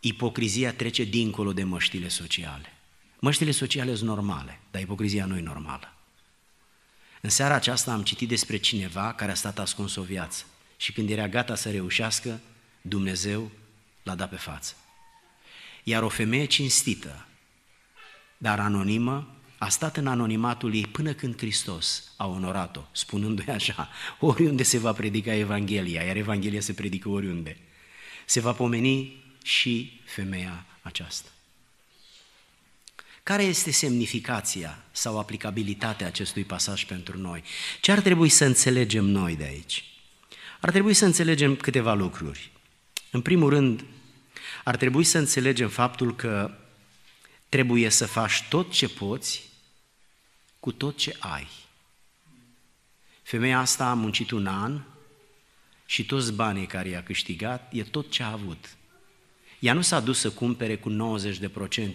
[0.00, 2.72] Ipocrizia trece dincolo de măștile sociale.
[3.18, 5.94] Măștile sociale sunt normale, dar ipocrizia nu e normală.
[7.20, 10.44] În seara aceasta am citit despre cineva care a stat ascuns o viață
[10.76, 12.40] și când era gata să reușească,
[12.80, 13.50] Dumnezeu
[14.02, 14.74] l-a dat pe față.
[15.82, 17.26] Iar o femeie cinstită,
[18.38, 23.88] dar anonimă, a stat în anonimatul ei până când Hristos a onorat-o, spunându-i așa,
[24.20, 27.56] oriunde se va predica Evanghelia, iar Evanghelia se predică oriunde,
[28.24, 31.28] se va pomeni și femeia aceasta.
[33.22, 37.42] Care este semnificația sau aplicabilitatea acestui pasaj pentru noi?
[37.80, 39.84] Ce ar trebui să înțelegem noi de aici?
[40.60, 42.50] Ar trebui să înțelegem câteva lucruri.
[43.10, 43.84] În primul rând,
[44.64, 46.54] ar trebui să înțelegem faptul că
[47.48, 49.50] trebuie să faci tot ce poți
[50.62, 51.48] cu tot ce ai.
[53.22, 54.82] Femeia asta a muncit un an
[55.86, 58.76] și toți banii care i-a câștigat e tot ce a avut.
[59.58, 61.18] Ea nu s-a dus să cumpere cu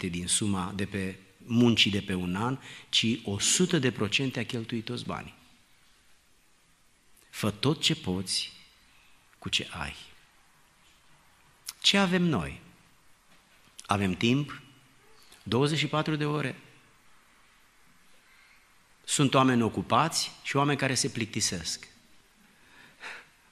[0.05, 2.57] 90% din suma de pe muncii de pe un an,
[2.89, 5.35] ci 100% a cheltuit toți banii.
[7.29, 8.51] Fă tot ce poți
[9.37, 9.95] cu ce ai.
[11.81, 12.61] Ce avem noi?
[13.85, 14.61] Avem timp?
[15.43, 16.61] 24 de ore?
[19.09, 21.87] Sunt oameni ocupați și oameni care se plictisesc.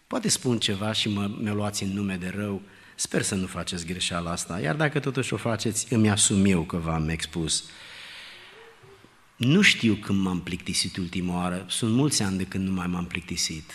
[0.08, 2.62] Poate spun ceva și mă, mă luați în nume de rău,
[2.96, 6.78] sper să nu faceți greșeala asta, iar dacă totuși o faceți, îmi asum eu că
[6.78, 7.64] v-am expus.
[9.36, 13.06] Nu știu când m-am plictisit ultima oară, sunt mulți ani de când nu mai m-am
[13.06, 13.72] plictisit.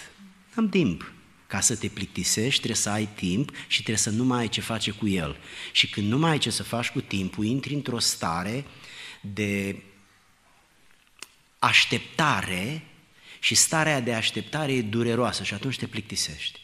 [0.54, 1.12] Am timp.
[1.46, 4.60] Ca să te plictisești, trebuie să ai timp și trebuie să nu mai ai ce
[4.60, 5.36] face cu el.
[5.72, 8.64] Și când nu mai ai ce să faci cu timpul, intri într-o stare
[9.20, 9.82] de
[11.60, 12.82] așteptare
[13.38, 16.60] și starea de așteptare e dureroasă și atunci te plictisești.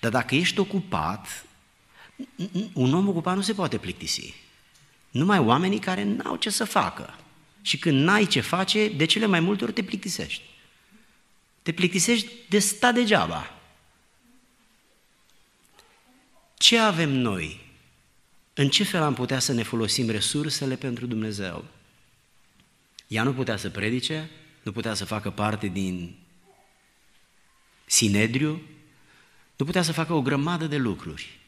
[0.00, 1.44] Dar dacă ești ocupat,
[2.72, 4.34] un om ocupat nu se poate plictisi.
[5.10, 7.18] Numai oamenii care n-au ce să facă.
[7.62, 10.42] Și când n-ai ce face, de cele mai multe ori te plictisești.
[11.62, 13.54] Te plictisești de sta degeaba.
[16.56, 17.64] Ce avem noi?
[18.54, 21.64] În ce fel am putea să ne folosim resursele pentru Dumnezeu?
[23.06, 24.30] Ea nu putea să predice,
[24.62, 26.16] nu putea să facă parte din
[27.86, 28.62] Sinedriu,
[29.56, 31.38] nu putea să facă o grămadă de lucruri,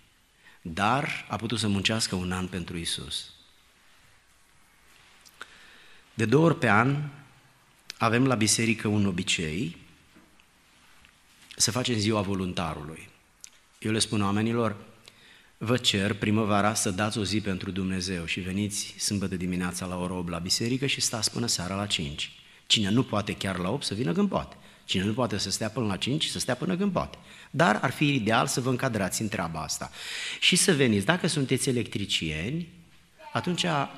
[0.62, 3.30] dar a putut să muncească un an pentru Isus.
[6.14, 7.08] De două ori pe an
[7.98, 9.76] avem la biserică un obicei
[11.56, 13.08] să facem ziua voluntarului.
[13.78, 14.76] Eu le spun oamenilor,
[15.58, 20.14] vă cer primăvara să dați o zi pentru Dumnezeu și veniți sâmbătă dimineața la ora
[20.14, 22.32] 8 la biserică și stați până seara la 5.
[22.66, 24.56] Cine nu poate chiar la 8 să vină când poate.
[24.84, 27.18] Cine nu poate să stea până la 5, să stea până când poate.
[27.50, 29.90] Dar ar fi ideal să vă încadrați în treaba asta.
[30.40, 32.68] Și să veniți, dacă sunteți electricieni,
[33.32, 33.88] atunci uh,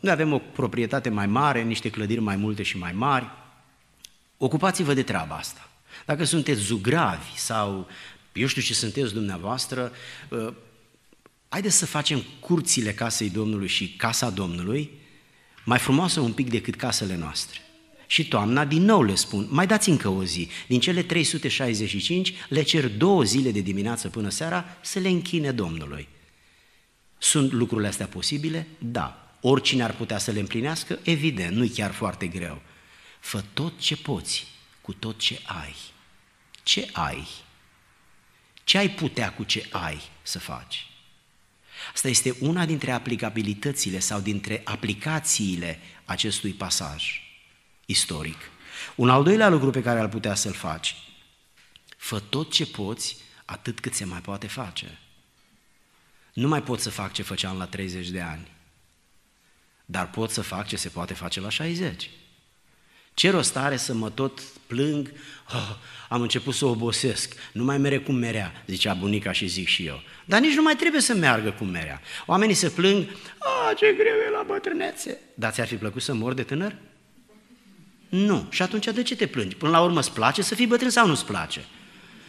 [0.00, 3.30] noi avem o proprietate mai mare, niște clădiri mai multe și mai mari,
[4.36, 5.68] ocupați-vă de treaba asta.
[6.06, 7.86] Dacă sunteți zugravi sau
[8.34, 9.92] eu știu ce sunteți dumneavoastră,
[10.28, 10.52] uh,
[11.48, 14.90] haideți să facem curțile casei Domnului și casa Domnului
[15.64, 17.58] mai frumoasă un pic decât casele noastre.
[18.06, 20.48] Și toamna, din nou le spun, mai dați încă o zi.
[20.68, 26.08] Din cele 365, le cer două zile de dimineață până seara să le închine Domnului.
[27.18, 28.66] Sunt lucrurile astea posibile?
[28.78, 29.36] Da.
[29.40, 30.98] Oricine ar putea să le împlinească?
[31.02, 32.62] Evident, nu-i chiar foarte greu.
[33.20, 34.46] Fă tot ce poți,
[34.80, 35.74] cu tot ce ai.
[36.62, 37.26] Ce ai?
[38.64, 40.86] Ce ai putea cu ce ai să faci?
[41.92, 47.20] Asta este una dintre aplicabilitățile sau dintre aplicațiile acestui pasaj
[47.86, 48.38] istoric.
[48.94, 50.96] Un al doilea lucru pe care ar putea să-l faci,
[51.96, 54.98] fă tot ce poți atât cât se mai poate face.
[56.32, 58.50] Nu mai pot să fac ce făceam la 30 de ani,
[59.84, 62.10] dar pot să fac ce se poate face la 60.
[63.14, 65.12] Ce rost are să mă tot plâng,
[65.52, 65.76] oh,
[66.08, 70.00] am început să obosesc, nu mai mere cum merea, zicea bunica și zic și eu.
[70.24, 72.00] Dar nici nu mai trebuie să meargă cum merea.
[72.26, 73.06] Oamenii se plâng,
[73.38, 75.18] a, ce greu e la bătrânețe.
[75.34, 76.76] Dar ți-ar fi plăcut să mor de tânăr?
[78.08, 78.46] Nu.
[78.50, 79.56] Și atunci de ce te plângi?
[79.56, 81.64] Până la urmă îți place să fii bătrân sau nu-ți place?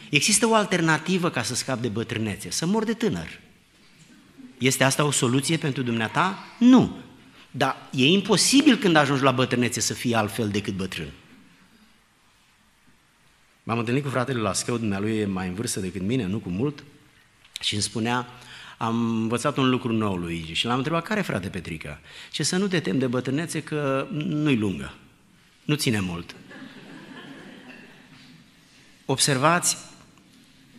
[0.09, 3.39] Există o alternativă ca să scapi de bătrânețe, să mor de tânăr.
[4.57, 6.45] Este asta o soluție pentru dumneata?
[6.59, 6.97] Nu.
[7.57, 11.09] Dar e imposibil când ajungi la bătrânețe să fii altfel decât bătrân.
[13.63, 16.49] M-am întâlnit cu fratele la scău, dumnealui e mai în vârstă decât mine, nu cu
[16.49, 16.83] mult,
[17.61, 18.27] și îmi spunea,
[18.77, 21.99] am învățat un lucru nou lui și l-am întrebat, care frate Petrica?
[22.31, 24.93] Ce să nu te tem de bătrânețe că nu-i lungă,
[25.65, 26.35] nu ține mult.
[29.05, 29.77] Observați,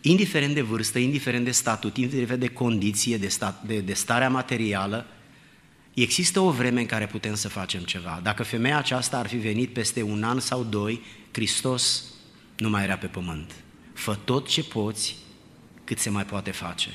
[0.01, 5.05] indiferent de vârstă, indiferent de statut, indiferent de condiție, de, stat, de, de starea materială,
[6.01, 8.19] există o vreme în care putem să facem ceva.
[8.23, 12.03] Dacă femeia aceasta ar fi venit peste un an sau doi, Hristos
[12.57, 13.51] nu mai era pe pământ.
[13.93, 15.15] Fă tot ce poți
[15.83, 16.89] cât se mai poate face.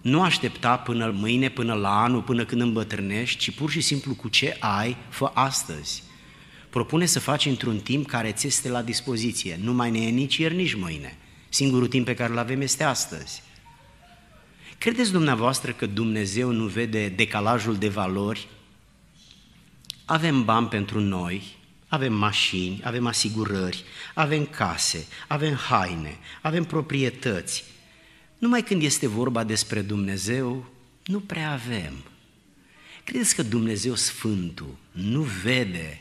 [0.00, 4.28] Nu aștepta până mâine, până la anul, până când îmbătrânești, ci pur și simplu cu
[4.28, 6.02] ce ai, fă astăzi.
[6.70, 9.58] Propune să faci într-un timp care ți este la dispoziție.
[9.62, 11.18] Nu mai ne e nici ieri, nici mâine.
[11.48, 13.42] Singurul timp pe care îl avem este astăzi.
[14.78, 18.48] Credeți dumneavoastră că Dumnezeu nu vede decalajul de valori?
[20.04, 21.56] Avem bani pentru noi,
[21.88, 23.84] avem mașini, avem asigurări,
[24.14, 27.64] avem case, avem haine, avem proprietăți.
[28.38, 30.66] Numai când este vorba despre Dumnezeu,
[31.04, 31.92] nu prea avem.
[33.04, 36.00] Credeți că Dumnezeu Sfântul nu vede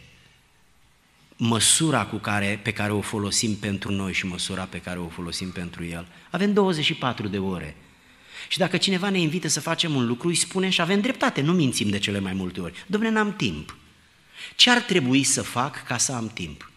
[1.37, 5.51] măsura cu care, pe care o folosim pentru noi și măsura pe care o folosim
[5.51, 6.07] pentru El?
[6.31, 7.75] Avem 24 de ore.
[8.47, 11.53] Și dacă cineva ne invită să facem un lucru, îi spunem și avem dreptate, nu
[11.53, 12.85] mințim de cele mai multe ori.
[12.87, 13.77] Domne, n-am timp.
[14.55, 16.71] Ce ar trebui să fac ca să am timp?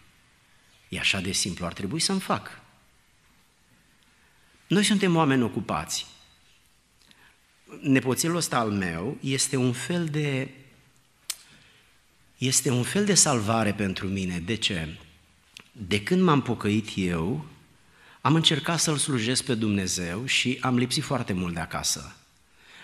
[0.89, 2.61] E așa de simplu, ar trebui să-mi fac.
[4.67, 6.05] Noi suntem oameni ocupați.
[7.81, 10.49] Nepoțelul ăsta al meu este un fel de
[12.37, 14.39] este un fel de salvare pentru mine.
[14.39, 14.97] De ce?
[15.71, 17.45] De când m-am pocăit eu,
[18.21, 22.15] am încercat să-L slujesc pe Dumnezeu și am lipsit foarte mult de acasă.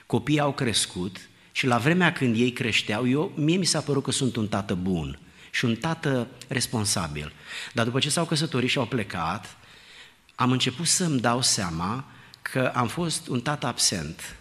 [0.06, 1.18] Copiii au crescut
[1.52, 4.74] și la vremea când ei creșteau, eu, mie mi s-a părut că sunt un tată
[4.74, 5.20] bun
[5.52, 7.34] și un tată responsabil.
[7.74, 9.58] Dar după ce s-au căsătorit și au plecat,
[10.36, 12.06] am început să-mi dau seama
[12.42, 14.36] că am fost un tată absent.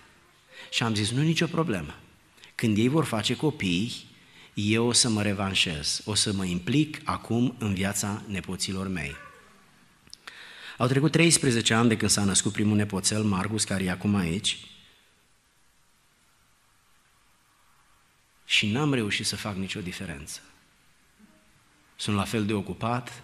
[0.71, 1.95] Și am zis, nu nicio problemă.
[2.55, 4.07] Când ei vor face copii,
[4.55, 9.24] eu o să mă revanșez, o să mă implic acum în viața nepoților mei.
[10.79, 14.59] Au trecut 13 ani de când s-a născut primul nepoțel, Margus, care e acum aici,
[18.45, 20.41] și n-am reușit să fac nicio diferență.
[21.97, 23.23] Sunt la fel de ocupat,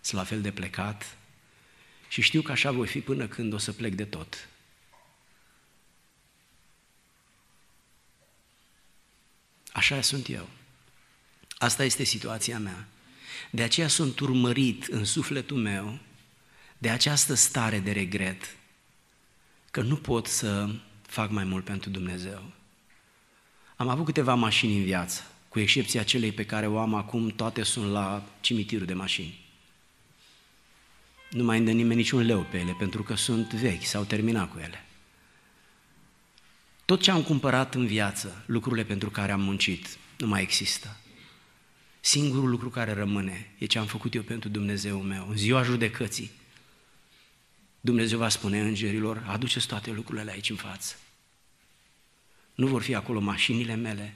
[0.00, 1.16] sunt la fel de plecat
[2.08, 4.48] și știu că așa voi fi până când o să plec de tot.
[9.72, 10.48] Așa sunt eu.
[11.58, 12.88] Asta este situația mea.
[13.50, 15.98] De aceea sunt urmărit în sufletul meu
[16.80, 18.56] de această stare de regret
[19.70, 20.68] că nu pot să
[21.02, 22.42] fac mai mult pentru Dumnezeu.
[23.76, 27.62] Am avut câteva mașini în viață, cu excepția celei pe care o am acum, toate
[27.62, 29.44] sunt la cimitirul de mașini.
[31.30, 34.58] Nu mai îndă nimeni niciun leu pe ele, pentru că sunt vechi, s-au terminat cu
[34.58, 34.84] ele.
[36.84, 40.96] Tot ce am cumpărat în viață, lucrurile pentru care am muncit, nu mai există.
[42.00, 46.30] Singurul lucru care rămâne e ce am făcut eu pentru Dumnezeu meu, în ziua judecății.
[47.80, 50.96] Dumnezeu va spune îngerilor, aduceți toate lucrurile aici în față.
[52.54, 54.14] Nu vor fi acolo mașinile mele,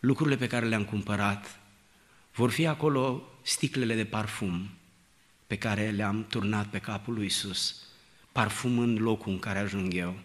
[0.00, 1.58] lucrurile pe care le-am cumpărat,
[2.34, 4.70] vor fi acolo sticlele de parfum
[5.46, 7.82] pe care le-am turnat pe capul lui Isus,
[8.32, 10.18] parfum în locul în care ajung eu.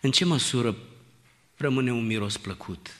[0.00, 0.76] În ce măsură
[1.56, 2.96] rămâne un miros plăcut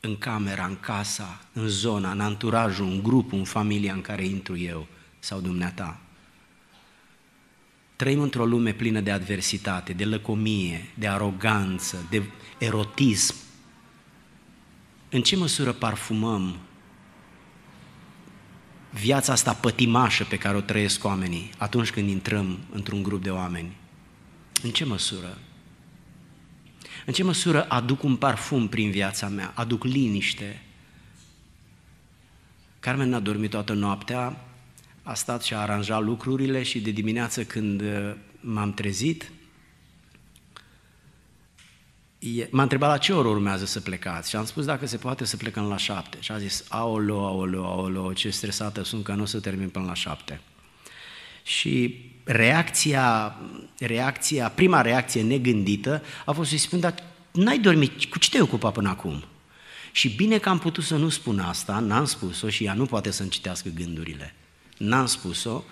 [0.00, 4.56] în camera, în casa, în zona, în anturajul, în grupul, în familia în care intru
[4.56, 4.86] eu
[5.18, 6.05] sau dumneata?
[7.96, 12.22] Trăim într-o lume plină de adversitate, de lăcomie, de aroganță, de
[12.58, 13.34] erotism.
[15.10, 16.56] În ce măsură parfumăm
[18.90, 23.76] viața asta pătimașă pe care o trăiesc oamenii atunci când intrăm într-un grup de oameni?
[24.62, 25.38] În ce măsură?
[27.06, 30.62] În ce măsură aduc un parfum prin viața mea, aduc liniște?
[32.80, 34.44] Carmen a dormit toată noaptea,
[35.06, 39.30] a stat și a aranjat lucrurile și de dimineață când uh, m-am trezit,
[42.50, 45.36] m-a întrebat la ce oră urmează să plecați și am spus dacă se poate să
[45.36, 46.16] plecăm la șapte.
[46.20, 49.84] Și a zis, aoleo, aoleo, aoleo, ce stresată sunt că nu o să termin până
[49.84, 50.40] la șapte.
[51.42, 53.36] Și reacția,
[53.78, 56.94] reacția, prima reacție negândită a fost să-i spun, dar
[57.32, 59.24] n-ai dormit, cu ce te-ai ocupat până acum?
[59.92, 63.10] Și bine că am putut să nu spun asta, n-am spus-o și ea nu poate
[63.10, 64.34] să-mi citească gândurile.
[64.76, 65.64] N-am spus-o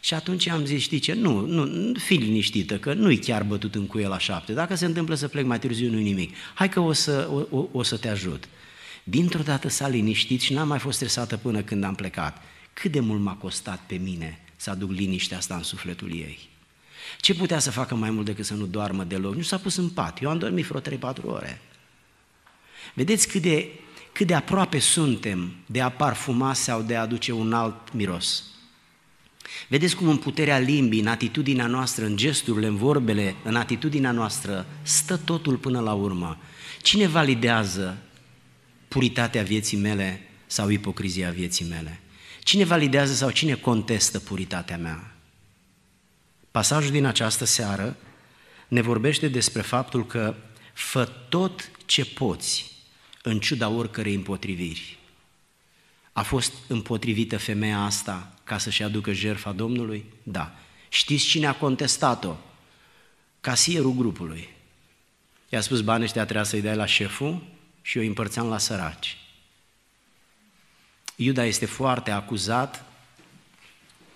[0.00, 3.86] și atunci am zis, știi ce, nu, nu, fi liniștită, că nu-i chiar bătut în
[3.86, 4.52] cuie la șapte.
[4.52, 6.34] Dacă se întâmplă să plec mai târziu, nu nimic.
[6.54, 8.48] Hai că o să, o, o, o să te ajut.
[9.04, 12.42] Dintr-o dată s-a liniștit și n-am mai fost stresată până când am plecat.
[12.72, 16.48] Cât de mult m-a costat pe mine să aduc liniștea asta în sufletul ei.
[17.20, 19.34] Ce putea să facă mai mult decât să nu doarmă deloc?
[19.34, 20.22] Nu s-a pus în pat.
[20.22, 21.60] Eu am dormit vreo 3-4 ore.
[22.94, 23.70] Vedeți cât de,
[24.18, 28.44] cât de aproape suntem de a parfuma sau de a aduce un alt miros.
[29.68, 34.66] Vedeți cum în puterea limbii, în atitudinea noastră, în gesturile, în vorbele, în atitudinea noastră,
[34.82, 36.38] stă totul până la urmă.
[36.82, 37.98] Cine validează
[38.88, 42.00] puritatea vieții mele sau ipocrizia vieții mele?
[42.42, 45.14] Cine validează sau cine contestă puritatea mea?
[46.50, 47.96] Pasajul din această seară
[48.68, 50.34] ne vorbește despre faptul că
[50.74, 52.77] fă tot ce poți
[53.28, 54.98] în ciuda oricărei împotriviri.
[56.12, 60.04] A fost împotrivită femeia asta ca să-și aducă jertfa Domnului?
[60.22, 60.54] Da.
[60.88, 62.36] Știți cine a contestat-o?
[63.40, 64.48] Casierul grupului.
[65.48, 67.42] I-a spus banii ăștia trebuia să-i dai la șeful
[67.82, 69.16] și eu îi împărțeam la săraci.
[71.16, 72.84] Iuda este foarte acuzat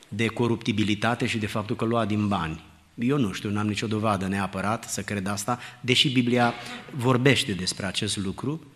[0.09, 2.65] de coruptibilitate și de faptul că lua din bani.
[2.95, 6.55] Eu nu știu, n-am nicio dovadă neapărat să cred asta, deși Biblia
[6.91, 8.72] vorbește despre acest lucru,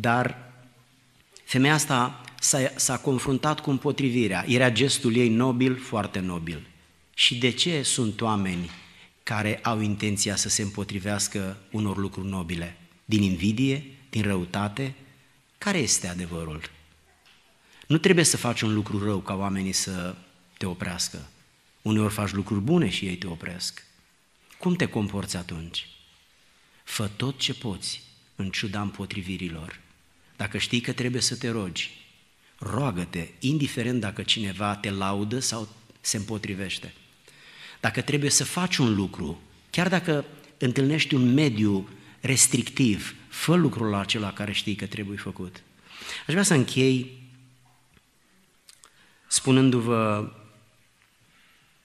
[0.00, 0.52] dar
[1.44, 4.44] femeia asta s-a, s-a confruntat cu împotrivirea.
[4.48, 6.66] Era gestul ei nobil, foarte nobil.
[7.14, 8.70] Și de ce sunt oameni
[9.22, 12.76] care au intenția să se împotrivească unor lucruri nobile?
[13.04, 13.84] Din invidie?
[14.10, 14.94] Din răutate?
[15.58, 16.70] Care este adevărul?
[17.86, 20.14] Nu trebuie să faci un lucru rău ca oamenii să
[20.58, 21.28] te oprească.
[21.82, 23.84] Uneori faci lucruri bune și ei te opresc.
[24.58, 25.88] Cum te comporți atunci?
[26.84, 28.02] Fă tot ce poți
[28.36, 29.84] în ciuda împotrivirilor.
[30.36, 31.90] Dacă știi că trebuie să te rogi,
[32.58, 35.68] roagă-te, indiferent dacă cineva te laudă sau
[36.00, 36.94] se împotrivește.
[37.80, 40.24] Dacă trebuie să faci un lucru, chiar dacă
[40.58, 41.88] întâlnești un mediu
[42.20, 45.62] restrictiv, fă lucrul acela care știi că trebuie făcut.
[46.26, 47.22] Aș vrea să închei
[49.26, 50.32] spunându-vă,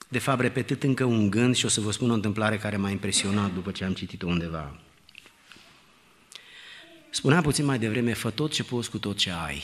[0.08, 2.90] de fapt, repetând încă un gând și o să vă spun o întâmplare care m-a
[2.90, 4.80] impresionat după ce am citit-o undeva.
[7.14, 9.62] Spunea puțin mai devreme, fă tot ce poți cu tot ce ai.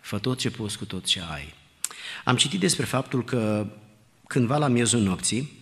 [0.00, 1.54] Fă tot ce poți cu tot ce ai.
[2.24, 3.66] Am citit despre faptul că
[4.26, 5.52] cândva la miezul nopții,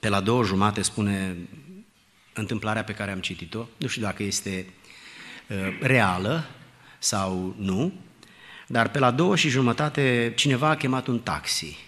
[0.00, 1.36] pe la două jumate spune
[2.32, 4.66] întâmplarea pe care am citit-o, nu știu dacă este
[5.48, 6.50] uh, reală
[6.98, 7.92] sau nu,
[8.66, 11.78] dar pe la două și jumătate cineva a chemat un taxi.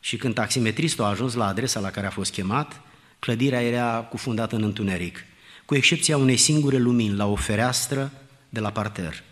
[0.00, 2.80] Și când taximetristul a ajuns la adresa la care a fost chemat,
[3.18, 5.24] clădirea era cufundată în întuneric,
[5.72, 8.12] cu excepția unei singure lumini la o fereastră
[8.48, 9.22] de la parter.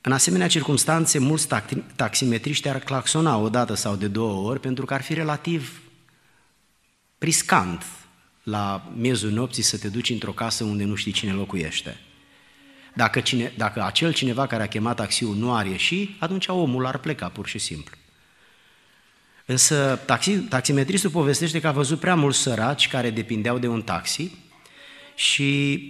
[0.00, 1.48] În asemenea circunstanțe, mulți
[1.96, 5.82] taximetriști ar claxona o dată sau de două ori pentru că ar fi relativ
[7.18, 7.84] riscant
[8.42, 12.00] la miezul nopții să te duci într-o casă unde nu știi cine locuiește.
[12.94, 16.98] Dacă, cine, dacă acel cineva care a chemat taxiul nu ar ieși, atunci omul ar
[16.98, 17.96] pleca pur și simplu.
[19.46, 24.44] Însă taxi, taximetristul povestește că a văzut prea mulți săraci care depindeau de un taxi
[25.16, 25.80] și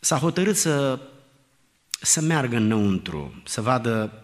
[0.00, 1.00] s-a hotărât să,
[2.00, 4.22] să meargă înăuntru, să vadă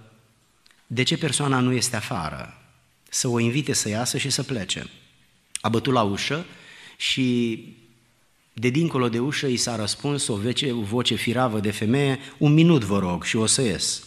[0.86, 2.62] de ce persoana nu este afară,
[3.08, 4.86] să o invite să iasă și să plece.
[5.60, 6.44] A bătut la ușă
[6.96, 7.58] și
[8.52, 12.52] de dincolo de ușă i s-a răspuns o voce, o voce firavă de femeie, un
[12.52, 14.02] minut vă rog și o să ies.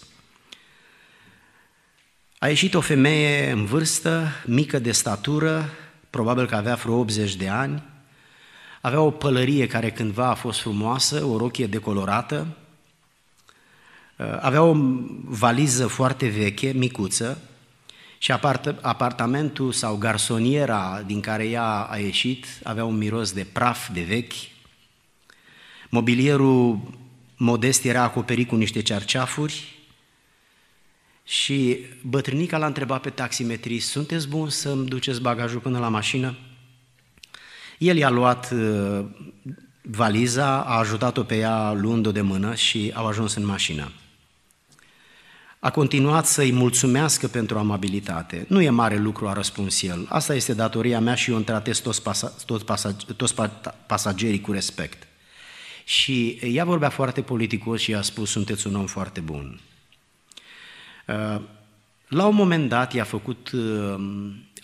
[2.37, 5.69] A ieșit o femeie în vârstă, mică de statură,
[6.09, 7.83] probabil că avea vreo 80 de ani,
[8.85, 12.47] avea o pălărie care cândva a fost frumoasă, o rochie decolorată,
[14.39, 14.75] avea o
[15.23, 17.41] valiză foarte veche, micuță,
[18.17, 23.89] și apart- apartamentul sau garsoniera din care ea a ieșit avea un miros de praf
[23.89, 24.33] de vechi.
[25.89, 26.79] Mobilierul
[27.35, 29.75] modest era acoperit cu niște cerceafuri
[31.23, 36.37] și bătrânica l-a întrebat pe taximetrist, sunteți bun să-mi duceți bagajul până la mașină?
[37.77, 39.05] El i-a luat uh,
[39.81, 43.91] valiza, a ajutat-o pe ea luând-o de mână și au ajuns în mașină.
[45.59, 48.45] A continuat să-i mulțumească pentru amabilitate.
[48.49, 50.05] Nu e mare lucru, a răspuns el.
[50.09, 53.35] Asta este datoria mea și eu îmi tratez toți, pasa, toți, pasag, toți
[53.85, 55.07] pasagerii cu respect.
[55.83, 59.59] Și ea vorbea foarte politicos și a spus, sunteți un om foarte bun.
[61.07, 61.41] Uh,
[62.07, 63.95] la un moment dat i-a făcut, uh,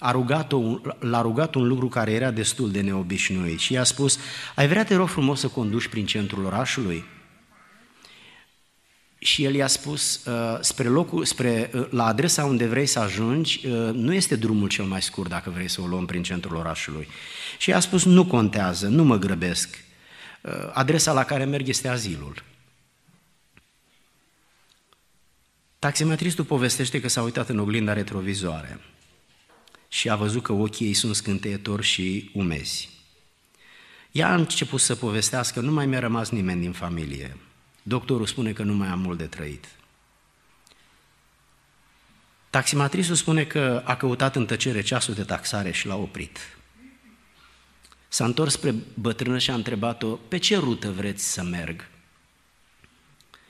[0.03, 0.51] a rugat
[0.99, 4.19] l-a rugat un lucru care era destul de neobișnuit și i-a spus,
[4.55, 7.03] ai vrea, te rog frumos, să conduci prin centrul orașului?
[9.23, 13.67] și el i-a spus, uh, spre locul, spre, uh, la adresa unde vrei să ajungi,
[13.67, 17.07] uh, nu este drumul cel mai scurt dacă vrei să o luăm prin centrul orașului.
[17.57, 19.83] Și i-a spus, nu contează, nu mă grăbesc,
[20.73, 22.43] adresa la care merg este azilul.
[25.79, 28.79] Taximetristul povestește că s-a uitat în oglinda retrovizoare
[29.91, 32.89] și a văzut că ochii ei sunt scânteietori și umezi.
[34.11, 37.37] Ea a început să povestească, nu mai mi-a rămas nimeni din familie,
[37.83, 39.67] Doctorul spune că nu mai am mult de trăit.
[42.49, 46.57] Taximatrisul spune că a căutat în tăcere ceasul de taxare și l-a oprit.
[48.07, 51.87] S-a întors spre bătrână și a întrebat-o, pe ce rută vreți să merg?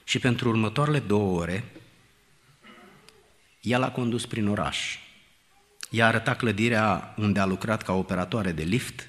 [0.04, 1.72] Și pentru următoarele două ore,
[3.62, 4.98] ea l-a condus prin oraș.
[5.94, 9.08] I-a arătat clădirea unde a lucrat ca operatoare de lift,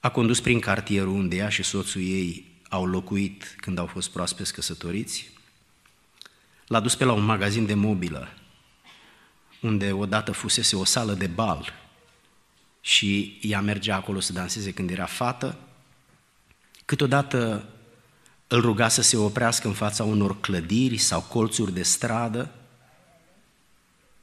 [0.00, 4.52] a condus prin cartierul unde ea și soțul ei au locuit când au fost proaspeți
[4.52, 5.30] căsătoriți,
[6.66, 8.28] l-a dus pe la un magazin de mobilă,
[9.60, 11.72] unde odată fusese o sală de bal
[12.80, 15.58] și ea mergea acolo să danseze când era fată,
[16.84, 17.68] câteodată
[18.46, 22.50] îl ruga să se oprească în fața unor clădiri sau colțuri de stradă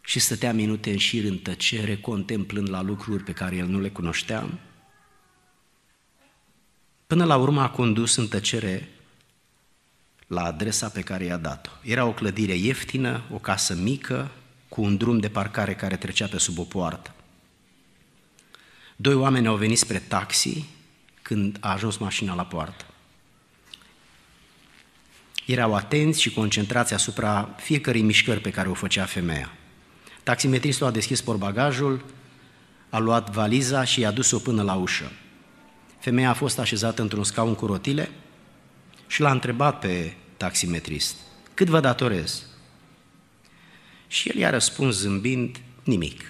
[0.10, 3.90] și stătea minute în șir în tăcere, contemplând la lucruri pe care el nu le
[3.90, 4.60] cunoștea.
[7.08, 8.90] Până la urmă a condus în tăcere
[10.28, 11.70] la adresa pe care i-a dat-o.
[11.84, 14.32] Era o clădire ieftină, o casă mică,
[14.70, 17.16] cu un drum de parcare care trecea pe sub o poartă.
[18.96, 20.66] Doi oameni au venit spre taxi
[21.22, 22.86] când a ajuns mașina la poartă.
[25.46, 29.54] Erau atenți și concentrați asupra fiecărei mișcări pe care o făcea femeia.
[30.24, 32.06] Taximetristul a deschis porbagajul,
[32.90, 35.12] a luat valiza și i-a dus-o până la ușă.
[36.00, 38.10] Femeia a fost așezată într-un scaun cu rotile
[39.08, 41.16] și l-a întrebat pe taximetrist,
[41.54, 42.46] cât vă datorez?
[44.08, 46.22] Și el i-a răspuns zâmbind, nimic.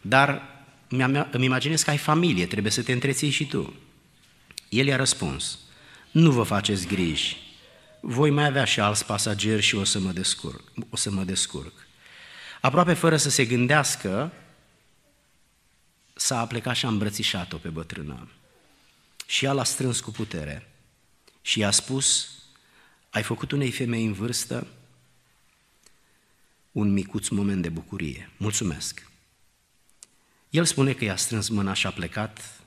[0.00, 0.42] Dar
[1.30, 3.74] îmi imaginez că ai familie, trebuie să te întreții și tu.
[4.68, 5.58] El i-a răspuns,
[6.10, 7.36] nu vă faceți griji,
[8.00, 10.62] voi mai avea și alți pasageri și o să mă descurc.
[10.90, 11.83] O să mă descurc.
[12.64, 14.32] Aproape fără să se gândească,
[16.14, 18.30] s-a plecat și a îmbrățișat-o pe bătrână.
[19.26, 20.70] Și ea l-a strâns cu putere
[21.42, 22.28] și i-a spus,
[23.10, 24.66] ai făcut unei femei în vârstă
[26.72, 28.30] un micuț moment de bucurie.
[28.36, 29.10] Mulțumesc!
[30.50, 32.60] El spune că i-a strâns mâna și a plecat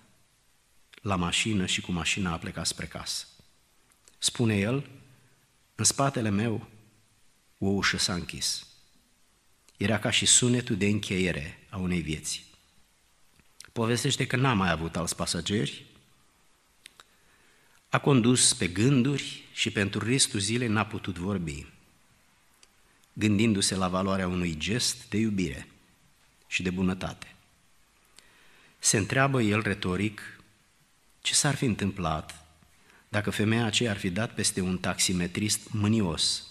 [1.02, 3.26] la mașină și cu mașina a plecat spre casă.
[4.18, 4.90] Spune el,
[5.76, 6.68] în spatele meu
[7.58, 8.67] o ușă s-a închis.
[9.78, 12.46] Era ca și sunetul de încheiere a unei vieți.
[13.72, 15.86] Povestește că n-a mai avut alți pasageri,
[17.90, 21.66] a condus pe gânduri și pentru restul zilei n-a putut vorbi,
[23.14, 25.68] gândindu-se la valoarea unui gest de iubire
[26.48, 27.36] și de bunătate.
[28.80, 30.40] Se întreabă el retoric
[31.22, 32.46] ce s-ar fi întâmplat
[33.10, 36.47] dacă femeia aceea ar fi dat peste un taximetrist mânios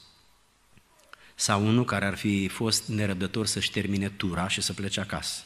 [1.39, 5.45] sau unul care ar fi fost nerăbdător să-și termine tura și să plece acasă.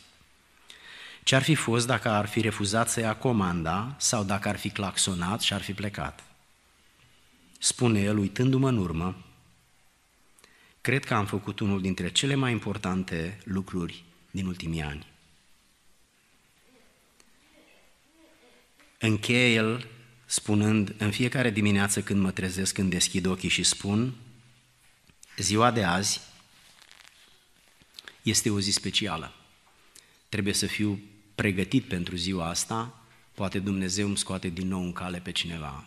[1.22, 4.70] Ce ar fi fost dacă ar fi refuzat să ia comanda sau dacă ar fi
[4.70, 6.24] claxonat și ar fi plecat?
[7.59, 9.24] Spune el, uitându-mă în urmă,
[10.80, 15.07] cred că am făcut unul dintre cele mai importante lucruri din ultimii ani.
[18.99, 19.86] Încheie el
[20.26, 24.14] spunând, în fiecare dimineață când mă trezesc, când deschid ochii și spun,
[25.41, 26.20] ziua de azi
[28.22, 29.32] este o zi specială.
[30.28, 31.01] Trebuie să fiu
[31.34, 33.03] pregătit pentru ziua asta,
[33.34, 35.84] poate Dumnezeu îmi scoate din nou în cale pe cineva.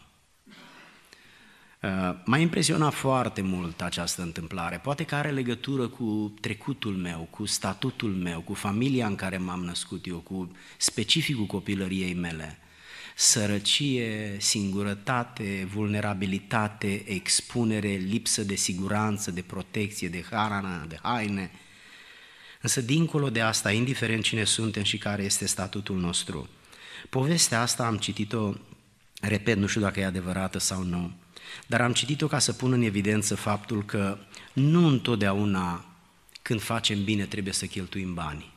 [1.82, 1.90] Uh,
[2.26, 4.78] m-a impresionat foarte mult această întâmplare.
[4.78, 9.64] Poate că are legătură cu trecutul meu, cu statutul meu, cu familia în care m-am
[9.64, 12.60] născut eu, cu specificul copilăriei mele.
[13.16, 21.52] Sărăcie, singurătate, vulnerabilitate, expunere, lipsă de siguranță, de protecție, de hrană, de haine.
[22.62, 26.50] Însă, dincolo de asta, indiferent cine suntem și care este statutul nostru,
[27.10, 28.54] povestea asta am citit-o,
[29.22, 31.12] repet, nu știu dacă e adevărată sau nu,
[31.68, 34.18] dar am citit-o ca să pun în evidență faptul că
[34.54, 35.86] nu întotdeauna
[36.42, 38.52] când facem bine trebuie să cheltuim bani.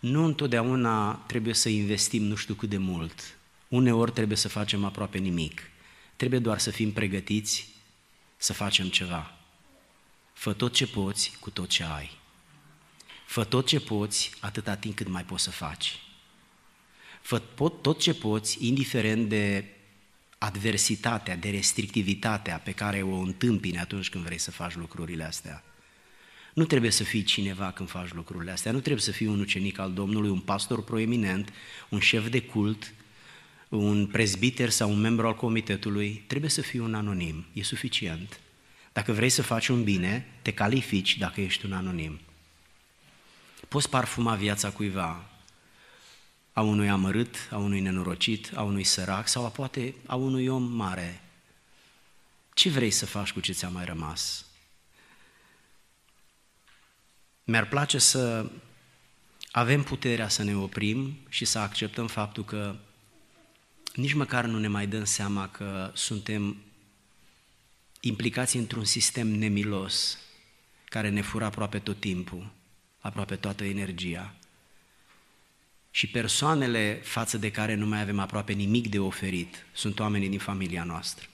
[0.00, 3.36] Nu întotdeauna trebuie să investim nu știu cât de mult.
[3.74, 5.62] Uneori trebuie să facem aproape nimic.
[6.16, 7.68] Trebuie doar să fim pregătiți
[8.36, 9.36] să facem ceva.
[10.32, 12.10] Fă tot ce poți cu tot ce ai.
[13.26, 15.98] Fă tot ce poți atâta timp cât mai poți să faci.
[17.22, 17.38] Fă
[17.80, 19.64] tot ce poți, indiferent de
[20.38, 25.64] adversitatea, de restrictivitatea pe care o întâmpini atunci când vrei să faci lucrurile astea.
[26.52, 29.78] Nu trebuie să fii cineva când faci lucrurile astea, nu trebuie să fii un ucenic
[29.78, 31.52] al Domnului, un pastor proeminent,
[31.88, 32.94] un șef de cult,
[33.68, 38.40] un prezbiter sau un membru al comitetului, trebuie să fii un anonim, e suficient.
[38.92, 42.20] Dacă vrei să faci un bine, te califici dacă ești un anonim.
[43.68, 45.28] Poți parfuma viața cuiva,
[46.52, 50.62] a unui amărât, a unui nenorocit, a unui sărac sau a poate a unui om
[50.62, 51.20] mare.
[52.54, 54.46] Ce vrei să faci cu ce ți-a mai rămas?
[57.44, 58.50] Mi-ar place să
[59.50, 62.76] avem puterea să ne oprim și să acceptăm faptul că
[63.94, 66.56] nici măcar nu ne mai dăm seama că suntem
[68.00, 70.18] implicați într-un sistem nemilos
[70.84, 72.50] care ne fură aproape tot timpul,
[73.00, 74.34] aproape toată energia
[75.90, 80.38] și persoanele față de care nu mai avem aproape nimic de oferit sunt oamenii din
[80.38, 81.28] familia noastră.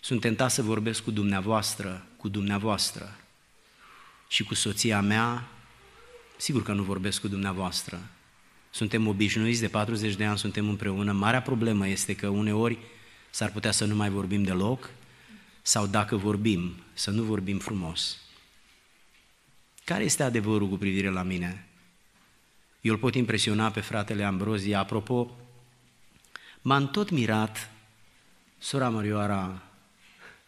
[0.00, 3.16] Sunt tentat să vorbesc cu dumneavoastră, cu dumneavoastră
[4.28, 5.48] și cu soția mea,
[6.36, 8.10] sigur că nu vorbesc cu dumneavoastră.
[8.74, 11.12] Suntem obișnuiți de 40 de ani, suntem împreună.
[11.12, 12.78] Marea problemă este că uneori
[13.30, 14.90] s-ar putea să nu mai vorbim deloc
[15.62, 18.18] sau dacă vorbim, să nu vorbim frumos.
[19.84, 21.66] Care este adevărul cu privire la mine?
[22.80, 24.78] Eu îl pot impresiona pe fratele Ambrozia.
[24.78, 25.36] Apropo,
[26.60, 27.70] m-am tot mirat,
[28.58, 29.62] sora Mărioara,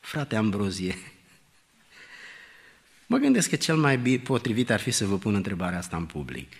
[0.01, 0.97] frate Ambrozie,
[3.07, 6.53] mă gândesc că cel mai potrivit ar fi să vă pun întrebarea asta în public.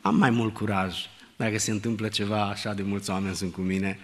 [0.00, 0.96] Am mai mult curaj,
[1.36, 3.98] dacă se întâmplă ceva, așa de mulți oameni sunt cu mine.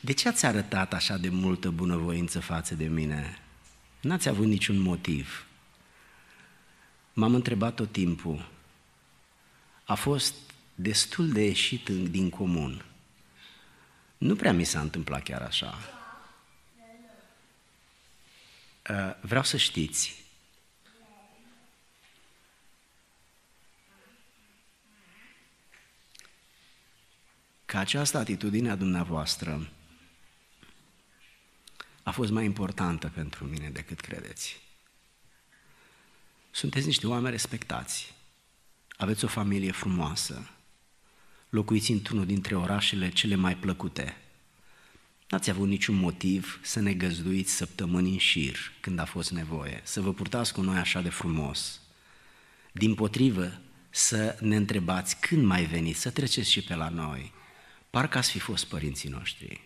[0.00, 3.38] De ce ați arătat așa de multă bunăvoință față de mine?
[4.00, 5.46] N-ați avut niciun motiv.
[7.12, 8.48] M-am întrebat tot timpul,
[9.84, 10.34] a fost
[10.74, 12.84] destul de ieșit din comun.
[14.18, 15.78] Nu prea mi s-a întâmplat chiar așa.
[18.90, 20.24] Uh, vreau să știți,
[27.66, 29.68] că această atitudine a dumneavoastră
[32.02, 34.60] a fost mai importantă pentru mine decât credeți.
[36.50, 38.14] Sunteți niște oameni respectați
[38.96, 40.50] aveți o familie frumoasă,
[41.48, 44.16] locuiți într-unul dintre orașele cele mai plăcute.
[45.28, 50.00] N-ați avut niciun motiv să ne găzduiți săptămâni în șir când a fost nevoie, să
[50.00, 51.80] vă purtați cu noi așa de frumos.
[52.72, 53.60] Din potrivă,
[53.90, 57.32] să ne întrebați când mai veniți, să treceți și pe la noi.
[57.96, 59.60] Parcă ați fi fost părinții noștri.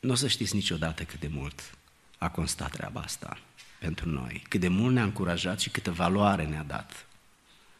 [0.00, 1.78] Nu o să știți niciodată cât de mult
[2.18, 3.38] a constat treaba asta
[3.78, 7.06] pentru noi, cât de mult ne-a încurajat și câtă valoare ne-a dat.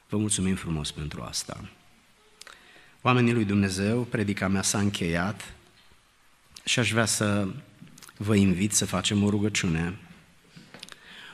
[0.09, 1.69] Vă mulțumim frumos pentru asta.
[3.01, 5.55] Oamenii lui Dumnezeu, predica mea s-a încheiat
[6.65, 7.49] și aș vrea să
[8.17, 9.99] vă invit să facem o rugăciune.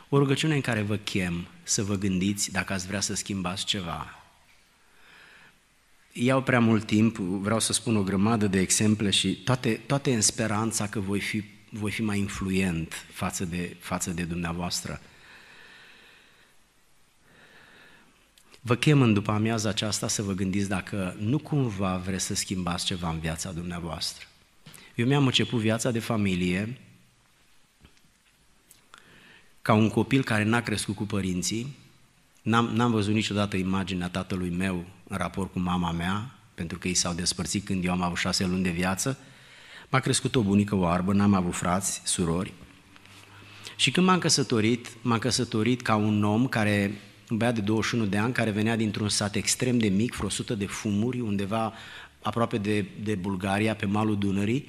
[0.08, 4.21] O rugăciune în care vă chem să vă gândiți dacă ați vrea să schimbați ceva.
[6.12, 10.20] Iau prea mult timp, vreau să spun o grămadă de exemple și toate, toate în
[10.20, 15.00] speranța că voi fi, voi fi mai influent față de, față de dumneavoastră.
[18.60, 22.84] Vă chem în după amiaza aceasta să vă gândiți dacă nu cumva vreți să schimbați
[22.84, 24.26] ceva în viața dumneavoastră.
[24.94, 26.78] Eu mi-am început viața de familie
[29.62, 31.76] ca un copil care n-a crescut cu părinții,
[32.42, 36.94] n-am, n-am văzut niciodată imaginea tatălui meu în raport cu mama mea, pentru că ei
[36.94, 39.18] s-au despărțit când eu am avut șase luni de viață,
[39.88, 42.52] m-a crescut o bunică oarbă, n-am avut frați, surori.
[43.76, 46.94] Și când m-am căsătorit, m-am căsătorit ca un om care,
[47.30, 50.54] un băiat de 21 de ani, care venea dintr-un sat extrem de mic, vreo 100
[50.54, 51.72] de fumuri, undeva
[52.22, 54.68] aproape de, de Bulgaria, pe malul Dunării,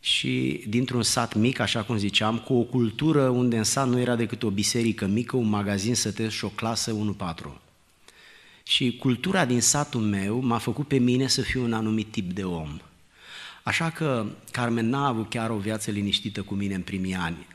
[0.00, 4.16] și dintr-un sat mic, așa cum ziceam, cu o cultură unde în sat nu era
[4.16, 6.96] decât o biserică mică, un magazin sătesc și o clasă
[7.48, 7.71] 1-4.
[8.62, 12.44] Și cultura din satul meu m-a făcut pe mine să fiu un anumit tip de
[12.44, 12.78] om.
[13.62, 17.46] Așa că Carmen n-a avut chiar o viață liniștită cu mine în primii ani.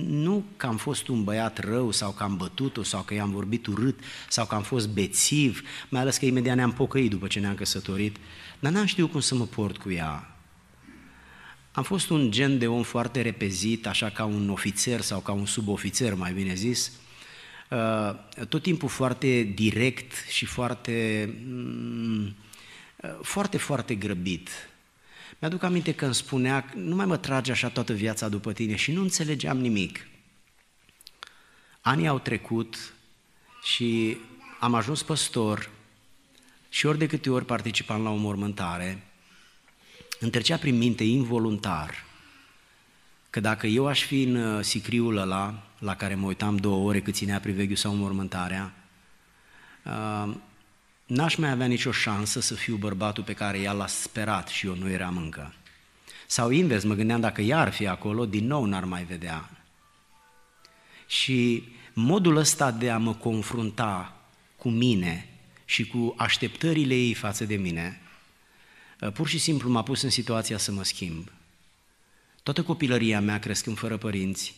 [0.00, 3.66] Nu că am fost un băiat rău sau că am bătut-o sau că i-am vorbit
[3.66, 7.54] urât sau că am fost bețiv, mai ales că imediat ne-am pocăit după ce ne-am
[7.54, 8.16] căsătorit,
[8.58, 10.36] dar n-am știut cum să mă port cu ea.
[11.72, 15.46] Am fost un gen de om foarte repezit, așa ca un ofițer sau ca un
[15.46, 17.05] subofițer, mai bine zis, uh,
[18.48, 22.34] tot timpul foarte direct și foarte, mm,
[22.96, 24.50] uh, foarte, foarte grăbit.
[25.38, 28.92] Mi-aduc aminte că îmi spunea, nu mai mă trage așa toată viața după tine și
[28.92, 30.06] nu înțelegeam nimic.
[31.80, 32.94] Anii au trecut
[33.62, 34.16] și
[34.60, 35.70] am ajuns păstor
[36.68, 39.02] și ori de câte ori participam la o mormântare,
[40.20, 42.04] îmi trecea prin minte involuntar
[43.30, 47.00] că dacă eu aș fi în uh, sicriul ăla la care mă uitam două ore
[47.00, 48.74] cât ținea priveghiul sau mormântarea,
[49.84, 50.34] uh,
[51.06, 54.74] n-aș mai avea nicio șansă să fiu bărbatul pe care ea l-a sperat și eu
[54.74, 55.54] nu eram încă.
[56.26, 59.50] Sau invers, mă gândeam dacă ea ar fi acolo, din nou n-ar mai vedea.
[61.06, 64.16] Și modul ăsta de a mă confrunta
[64.56, 65.28] cu mine
[65.64, 68.00] și cu așteptările ei față de mine,
[69.00, 71.32] Uh, pur și simplu m-a pus în situația să mă schimb.
[72.42, 74.54] Toată copilăria mea, crescând fără părinți,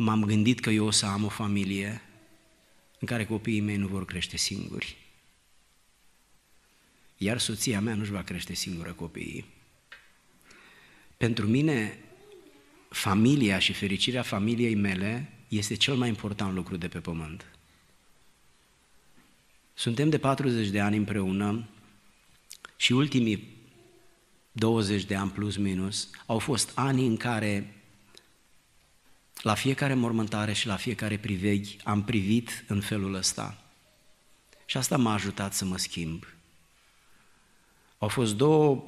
[0.00, 2.02] m-am gândit că eu o să am o familie
[2.98, 4.96] în care copiii mei nu vor crește singuri.
[7.16, 9.44] Iar soția mea nu-și va crește singură copiii.
[11.16, 11.98] Pentru mine,
[12.88, 17.44] familia și fericirea familiei mele este cel mai important lucru de pe pământ.
[19.74, 21.68] Suntem de 40 de ani împreună,
[22.76, 23.56] și ultimii
[24.52, 27.77] 20 de ani plus minus au fost ani în care
[29.42, 33.62] la fiecare mormântare și la fiecare priveghi am privit în felul ăsta.
[34.64, 36.24] Și asta m-a ajutat să mă schimb.
[37.98, 38.82] Au fost două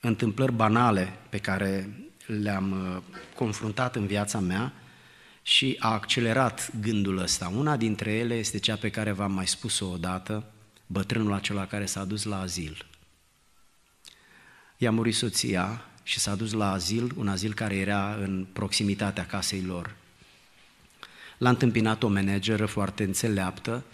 [0.00, 1.88] întâmplări banale pe care
[2.26, 3.02] le-am uh,
[3.34, 4.72] confruntat în viața mea
[5.42, 7.48] și a accelerat gândul ăsta.
[7.48, 10.52] Una dintre ele este cea pe care v-am mai spus-o odată,
[10.86, 12.84] bătrânul acela care s-a dus la azil
[14.80, 19.62] i-a murit soția și s-a dus la azil, un azil care era în proximitatea casei
[19.62, 19.94] lor.
[21.38, 23.84] L-a întâmpinat o manageră foarte înțeleaptă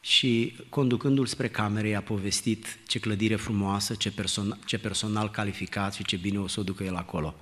[0.00, 6.04] și conducându-l spre camere i-a povestit ce clădire frumoasă, ce, person- ce personal calificat și
[6.04, 7.34] ce bine o să o ducă el acolo.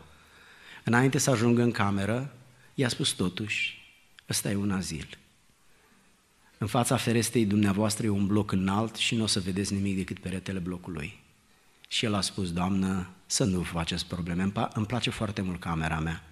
[0.84, 2.34] Înainte să ajungă în cameră,
[2.74, 3.92] i-a spus totuși,
[4.28, 5.18] ăsta e un azil.
[6.58, 10.18] În fața ferestei dumneavoastră e un bloc înalt și nu o să vedeți nimic decât
[10.18, 11.20] peretele blocului.
[11.88, 16.22] Și el a spus, Doamnă, să nu faceți probleme, îmi place foarte mult camera mea.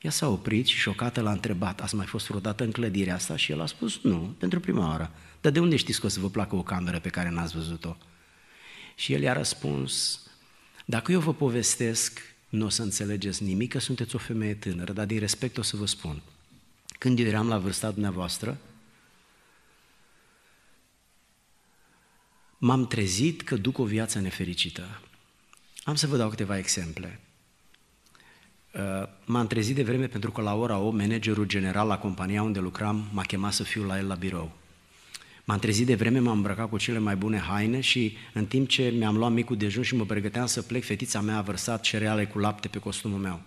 [0.00, 3.36] Ea s-a oprit și șocată l-a întrebat, ați mai fost vreodată în clădirea asta?
[3.36, 5.10] Și el a spus, nu, pentru prima oară.
[5.40, 7.96] Dar de unde știți că o să vă placă o cameră pe care n-ați văzut-o?
[8.94, 10.20] Și el i-a răspuns,
[10.84, 15.06] dacă eu vă povestesc, nu o să înțelegeți nimic, că sunteți o femeie tânără, dar
[15.06, 16.22] din respect o să vă spun.
[16.98, 18.58] Când eu eram la vârsta dumneavoastră,
[22.58, 25.00] m-am trezit că duc o viață nefericită.
[25.82, 27.20] Am să vă dau câteva exemple.
[28.74, 32.58] Uh, m-am trezit de vreme pentru că la ora 8 managerul general la compania unde
[32.58, 34.52] lucram m-a chemat să fiu la el la birou.
[35.44, 38.92] M-am trezit de vreme, m-am îmbrăcat cu cele mai bune haine și în timp ce
[38.96, 42.38] mi-am luat micul dejun și mă pregăteam să plec, fetița mea a vărsat cereale cu
[42.38, 43.40] lapte pe costumul meu.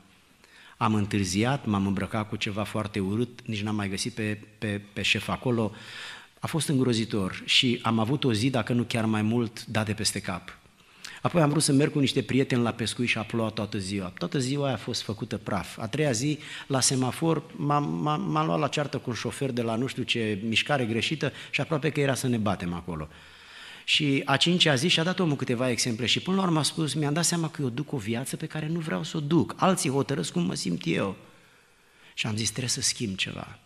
[0.77, 5.01] Am întârziat, m-am îmbrăcat cu ceva foarte urât, nici n-am mai găsit pe, pe, pe
[5.01, 5.71] șef acolo.
[6.39, 10.19] A fost îngrozitor și am avut o zi, dacă nu chiar mai mult, date peste
[10.19, 10.57] cap.
[11.23, 14.13] Apoi am vrut să merg cu niște prieteni la pescuit și a plouat toată ziua.
[14.17, 15.77] Toată ziua aia a fost făcută praf.
[15.77, 19.61] A treia zi, la semafor, m-am, m-am, m-am luat la ceartă cu un șofer de
[19.61, 23.07] la nu știu ce mișcare greșită și aproape că era să ne batem acolo.
[23.83, 26.93] Și a cincea zi și-a dat omul câteva exemple și până la urmă a spus,
[26.93, 29.53] mi-am dat seama că eu duc o viață pe care nu vreau să o duc.
[29.57, 31.15] Alții hotărăsc cum mă simt eu.
[32.13, 33.59] Și am zis, trebuie să schimb ceva.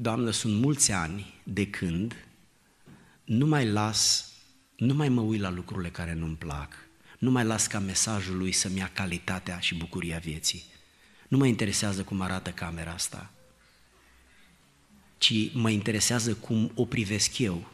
[0.00, 2.26] Doamnă, sunt mulți ani de când
[3.24, 4.31] nu mai las,
[4.82, 6.74] nu mai mă uit la lucrurile care nu-mi plac,
[7.18, 10.64] nu mai las ca mesajul lui să-mi ia calitatea și bucuria vieții.
[11.28, 13.30] Nu mă interesează cum arată camera asta,
[15.18, 17.70] ci mă interesează cum o privesc eu.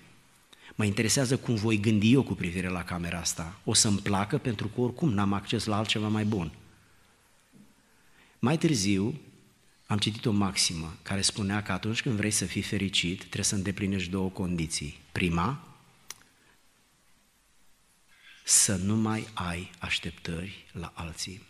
[0.74, 3.60] Mă interesează cum voi gândi eu cu privire la camera asta.
[3.64, 6.52] O să-mi placă pentru că oricum n-am acces la altceva mai bun.
[8.38, 9.20] Mai târziu
[9.86, 13.54] am citit o maximă care spunea că atunci când vrei să fii fericit, trebuie să
[13.54, 14.98] îndeplinești două condiții.
[15.12, 15.67] Prima,
[18.48, 21.42] să nu mai ai așteptări la alții.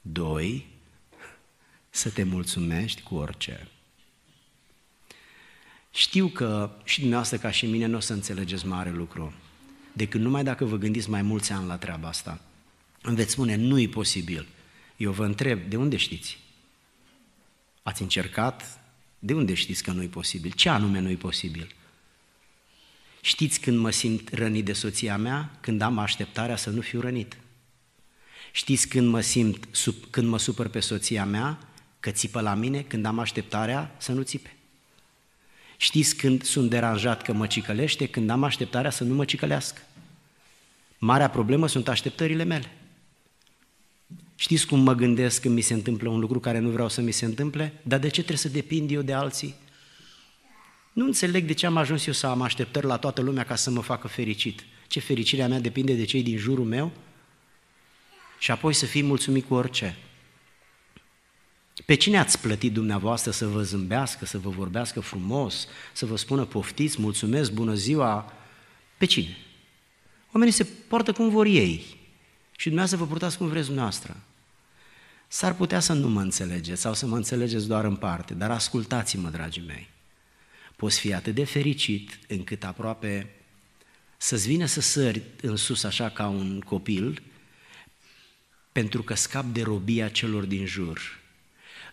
[0.00, 0.66] Doi,
[1.90, 3.68] să te mulțumești cu orice.
[5.90, 9.32] Știu că și dumneavoastră ca și mine nu o să înțelegeți mare lucru,
[9.92, 12.40] decât numai dacă vă gândiți mai mulți ani la treaba asta.
[13.02, 14.46] Îmi veți spune, nu e posibil.
[14.96, 16.38] Eu vă întreb, de unde știți?
[17.82, 18.80] Ați încercat?
[19.18, 20.50] De unde știți că nu e posibil?
[20.50, 21.74] Ce anume nu e posibil?
[23.24, 25.50] Știți când mă simt rănit de soția mea?
[25.60, 27.36] Când am așteptarea să nu fiu rănit.
[28.52, 29.68] Știți când mă simt,
[30.10, 31.58] când mă supăr pe soția mea?
[32.00, 34.56] Că țipă la mine când am așteptarea să nu țipe.
[35.76, 38.06] Știți când sunt deranjat că mă cicălește?
[38.06, 39.80] Când am așteptarea să nu mă cicălească.
[40.98, 42.76] Marea problemă sunt așteptările mele.
[44.34, 47.12] Știți cum mă gândesc când mi se întâmplă un lucru care nu vreau să mi
[47.12, 47.80] se întâmple?
[47.82, 49.54] Dar de ce trebuie să depind eu de alții?
[50.92, 53.70] Nu înțeleg de ce am ajuns eu să am așteptări la toată lumea ca să
[53.70, 54.64] mă facă fericit.
[54.86, 56.92] Ce fericirea mea depinde de cei din jurul meu?
[58.38, 59.96] Și apoi să fii mulțumit cu orice.
[61.86, 66.44] Pe cine ați plătit dumneavoastră să vă zâmbească, să vă vorbească frumos, să vă spună
[66.44, 68.32] poftiți, mulțumesc, bună ziua?
[68.98, 69.36] Pe cine?
[70.32, 72.00] Oamenii se poartă cum vor ei
[72.56, 74.16] și dumneavoastră vă purtați cum vreți dumneavoastră.
[75.28, 79.28] S-ar putea să nu mă înțelegeți sau să mă înțelegeți doar în parte, dar ascultați-mă,
[79.28, 79.88] dragii mei.
[80.82, 83.30] Poți fi atât de fericit încât aproape
[84.16, 87.22] să-ți vină să sări în sus așa ca un copil,
[88.72, 91.20] pentru că scap de robia celor din jur.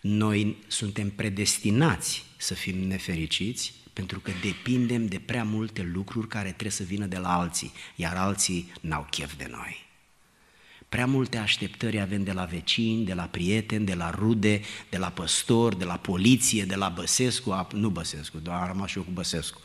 [0.01, 6.71] Noi suntem predestinați să fim nefericiți pentru că depindem de prea multe lucruri care trebuie
[6.71, 9.88] să vină de la alții, iar alții n-au chef de noi.
[10.89, 15.09] Prea multe așteptări avem de la vecini, de la prieteni, de la rude, de la
[15.09, 19.11] păstor, de la poliție, de la Băsescu, nu Băsescu, doar am rămas și eu cu
[19.11, 19.61] Băsescu.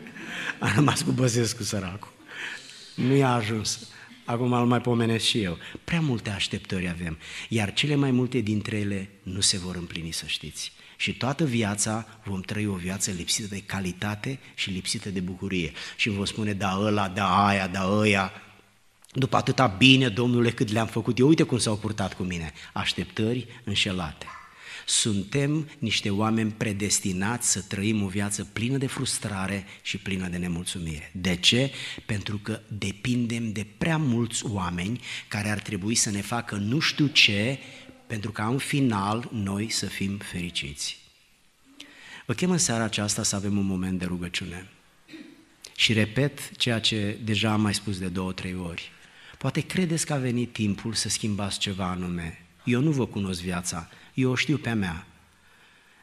[0.60, 2.12] am rămas cu Băsescu, săracul.
[2.94, 3.88] Nu i-a ajuns.
[4.24, 5.58] Acum îl mai pomenesc și eu.
[5.84, 10.26] Prea multe așteptări avem, iar cele mai multe dintre ele nu se vor împlini, să
[10.26, 10.72] știți.
[10.96, 15.72] Și toată viața vom trăi o viață lipsită de calitate și lipsită de bucurie.
[15.96, 18.32] Și vă spune, da ăla, da aia, da ăia,
[19.18, 22.52] după atâta bine, Domnule, cât le-am făcut eu, uite cum s-au purtat cu mine.
[22.72, 24.26] Așteptări înșelate.
[24.86, 31.10] Suntem niște oameni predestinați să trăim o viață plină de frustrare și plină de nemulțumire.
[31.14, 31.72] De ce?
[32.06, 37.06] Pentru că depindem de prea mulți oameni care ar trebui să ne facă nu știu
[37.06, 37.58] ce,
[38.06, 40.98] pentru ca în final noi să fim fericiți.
[42.26, 44.68] Vă chem în seara aceasta să avem un moment de rugăciune.
[45.76, 48.90] Și repet ceea ce deja am mai spus de două, trei ori.
[49.38, 52.46] Poate credeți că a venit timpul să schimbați ceva anume.
[52.64, 55.06] Eu nu vă cunosc viața, eu o știu pe a mea.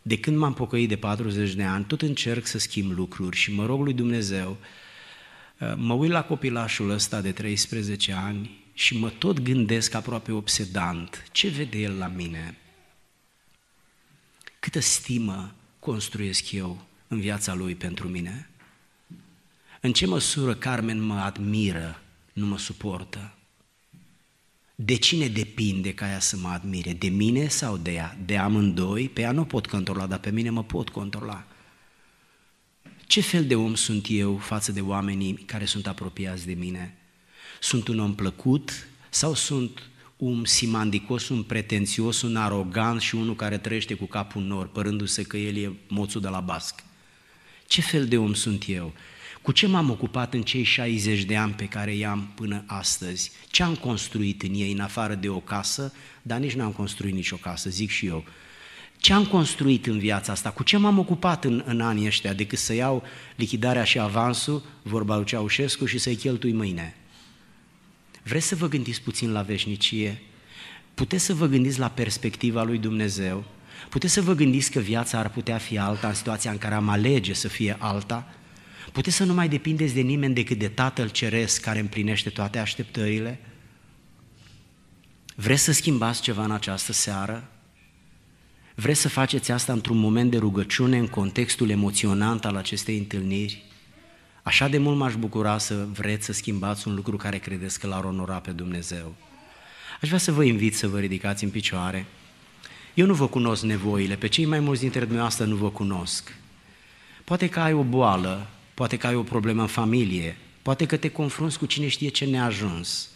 [0.02, 3.66] De când m-am pocăit de 40 de ani, tot încerc să schimb lucruri și mă
[3.66, 4.58] rog lui Dumnezeu,
[5.60, 11.28] uh, mă uit la copilașul ăsta de 13 ani și mă tot gândesc aproape obsedant,
[11.32, 12.58] ce vede el la mine?
[14.60, 18.50] Câtă stimă construiesc eu în viața lui pentru mine?
[19.82, 22.03] În ce măsură Carmen mă admiră
[22.34, 23.34] nu mă suportă.
[24.76, 26.94] De cine depinde ca ea să mă admire?
[26.94, 28.18] De mine sau de ea?
[28.26, 29.10] De amândoi?
[29.10, 31.48] Pe ea nu pot controla, dar pe mine mă pot controla.
[33.08, 36.98] Ce fel de om sunt eu față de oamenii care sunt apropiați de mine?
[37.62, 43.58] Sunt un om plăcut sau sunt un simandicos, un pretențios, un arogant și unul care
[43.58, 46.84] trăiește cu capul în nor, părându-se că el e moțul de la basc?
[47.68, 48.94] Ce fel de om sunt eu?
[49.44, 53.32] Cu ce m-am ocupat în cei 60 de ani pe care i-am până astăzi?
[53.48, 55.94] Ce am construit în ei în afară de o casă?
[56.22, 58.24] Dar nici n-am construit nicio casă, zic și eu.
[58.98, 60.50] Ce am construit în viața asta?
[60.50, 63.04] Cu ce m-am ocupat în, în anii ăștia decât să iau
[63.36, 66.96] lichidarea și avansul, vorba lui Ceaușescu, și să-i cheltui mâine?
[68.24, 70.22] Vreți să vă gândiți puțin la veșnicie?
[70.94, 73.44] Puteți să vă gândiți la perspectiva lui Dumnezeu?
[73.90, 76.90] Puteți să vă gândiți că viața ar putea fi alta în situația în care am
[76.90, 78.34] alege să fie alta?
[78.94, 83.40] Puteți să nu mai depindeți de nimeni decât de Tatăl Ceresc care împlinește toate așteptările?
[85.36, 87.50] Vreți să schimbați ceva în această seară?
[88.76, 93.64] Vreți să faceți asta într-un moment de rugăciune, în contextul emoționant al acestei întâlniri?
[94.44, 98.04] Așa de mult m-aș bucura să vreți să schimbați un lucru care credeți că l-ar
[98.04, 99.16] onora pe Dumnezeu.
[100.02, 102.06] Aș vrea să vă invit să vă ridicați în picioare.
[102.94, 106.36] Eu nu vă cunosc nevoile, pe cei mai mulți dintre dumneavoastră nu vă cunosc.
[107.24, 111.10] Poate că ai o boală, poate că ai o problemă în familie, poate că te
[111.10, 113.10] confrunți cu cine știe ce neajuns.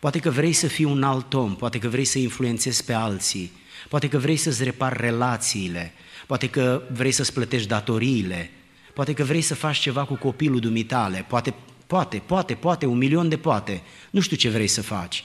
[0.00, 3.52] Poate că vrei să fii un alt om, poate că vrei să influențezi pe alții,
[3.88, 5.92] poate că vrei să-ți repari relațiile,
[6.26, 8.50] poate că vrei să-ți plătești datoriile,
[8.94, 11.54] poate că vrei să faci ceva cu copilul dumitale, poate,
[11.86, 15.24] poate, poate, poate, un milion de poate, nu știu ce vrei să faci,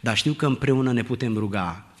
[0.00, 1.93] dar știu că împreună ne putem ruga.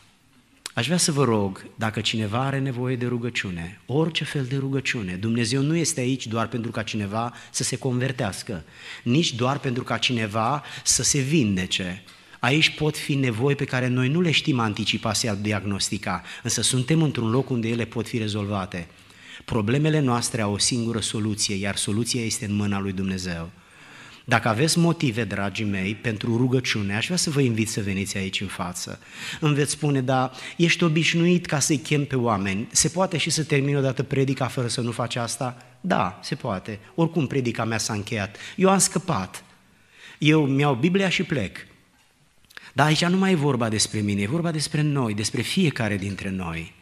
[0.74, 5.14] Aș vrea să vă rog, dacă cineva are nevoie de rugăciune, orice fel de rugăciune,
[5.14, 8.64] Dumnezeu nu este aici doar pentru ca cineva să se convertească,
[9.02, 12.02] nici doar pentru ca cineva să se vindece.
[12.40, 17.02] Aici pot fi nevoi pe care noi nu le știm anticipa să diagnostica, însă suntem
[17.02, 18.88] într-un loc unde ele pot fi rezolvate.
[19.44, 23.50] Problemele noastre au o singură soluție, iar soluția este în mâna lui Dumnezeu.
[24.24, 28.40] Dacă aveți motive, dragii mei, pentru rugăciune, aș vrea să vă invit să veniți aici
[28.40, 28.98] în față.
[29.40, 32.68] Îmi veți spune, da, ești obișnuit ca să-i chem pe oameni.
[32.70, 35.56] Se poate și să termin odată predica fără să nu faci asta?
[35.80, 36.78] Da, se poate.
[36.94, 38.36] Oricum predica mea s-a încheiat.
[38.56, 39.44] Eu am scăpat.
[40.18, 41.66] Eu mi-au Biblia și plec.
[42.72, 46.30] Dar aici nu mai e vorba despre mine, e vorba despre noi, despre fiecare dintre
[46.30, 46.74] noi.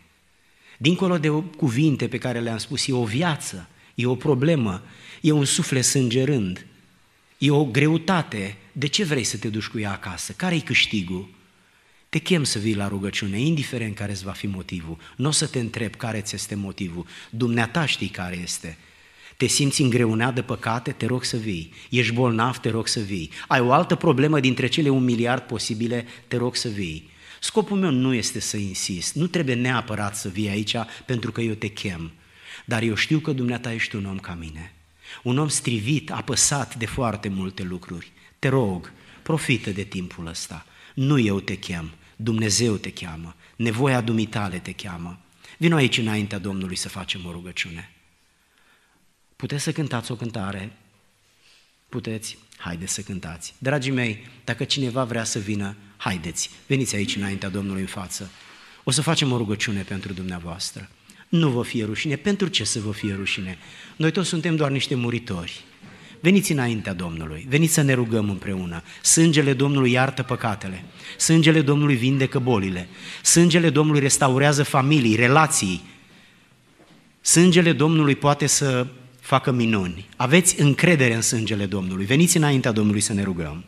[0.79, 4.83] Dincolo de cuvinte pe care le-am spus, e o viață, e o problemă,
[5.21, 6.67] e un suflet sângerând,
[7.43, 8.57] e o greutate.
[8.73, 10.33] De ce vrei să te duci cu ea acasă?
[10.33, 11.29] Care-i câștigul?
[12.09, 14.97] Te chem să vii la rugăciune, indiferent care îți va fi motivul.
[15.17, 17.07] Nu o să te întreb care ți este motivul.
[17.31, 18.79] Dumneata știi care este.
[19.37, 20.93] Te simți îngreunat de păcate?
[20.93, 21.73] Te rog să vii.
[21.91, 22.57] Ești bolnav?
[22.57, 23.31] Te rog să vii.
[23.49, 26.07] Ai o altă problemă dintre cele un miliard posibile?
[26.29, 27.11] Te rog să vii.
[27.41, 30.75] Scopul meu nu este să insist, nu trebuie neapărat să vii aici
[31.07, 32.13] pentru că eu te chem,
[32.65, 34.75] dar eu știu că dumneata ești un om ca mine,
[35.23, 38.13] un om strivit, apăsat de foarte multe lucruri.
[38.39, 38.93] Te rog,
[39.23, 40.67] profită de timpul ăsta.
[40.95, 45.19] Nu eu te chem, Dumnezeu te cheamă, nevoia dumitale te cheamă.
[45.59, 47.91] Vino aici înaintea Domnului să facem o rugăciune.
[49.37, 50.77] Puteți să cântați o cântare?
[51.89, 52.39] Puteți?
[52.57, 53.55] Haideți să cântați.
[53.59, 58.31] Dragii mei, dacă cineva vrea să vină, haideți, veniți aici înaintea Domnului în față.
[58.85, 60.89] O să facem o rugăciune pentru dumneavoastră.
[61.33, 62.17] Nu vă fie rușine.
[62.17, 63.59] Pentru ce să vă fie rușine?
[63.97, 65.65] Noi toți suntem doar niște muritori.
[66.21, 68.83] Veniți înaintea Domnului, veniți să ne rugăm împreună.
[69.03, 70.85] Sângele Domnului iartă păcatele,
[71.19, 72.89] sângele Domnului vindecă bolile,
[73.23, 75.83] sângele Domnului restaurează familii, relații,
[77.21, 78.87] sângele Domnului poate să
[79.21, 80.09] facă minuni.
[80.17, 82.05] Aveți încredere în sângele Domnului.
[82.05, 83.65] Veniți înaintea Domnului să ne rugăm.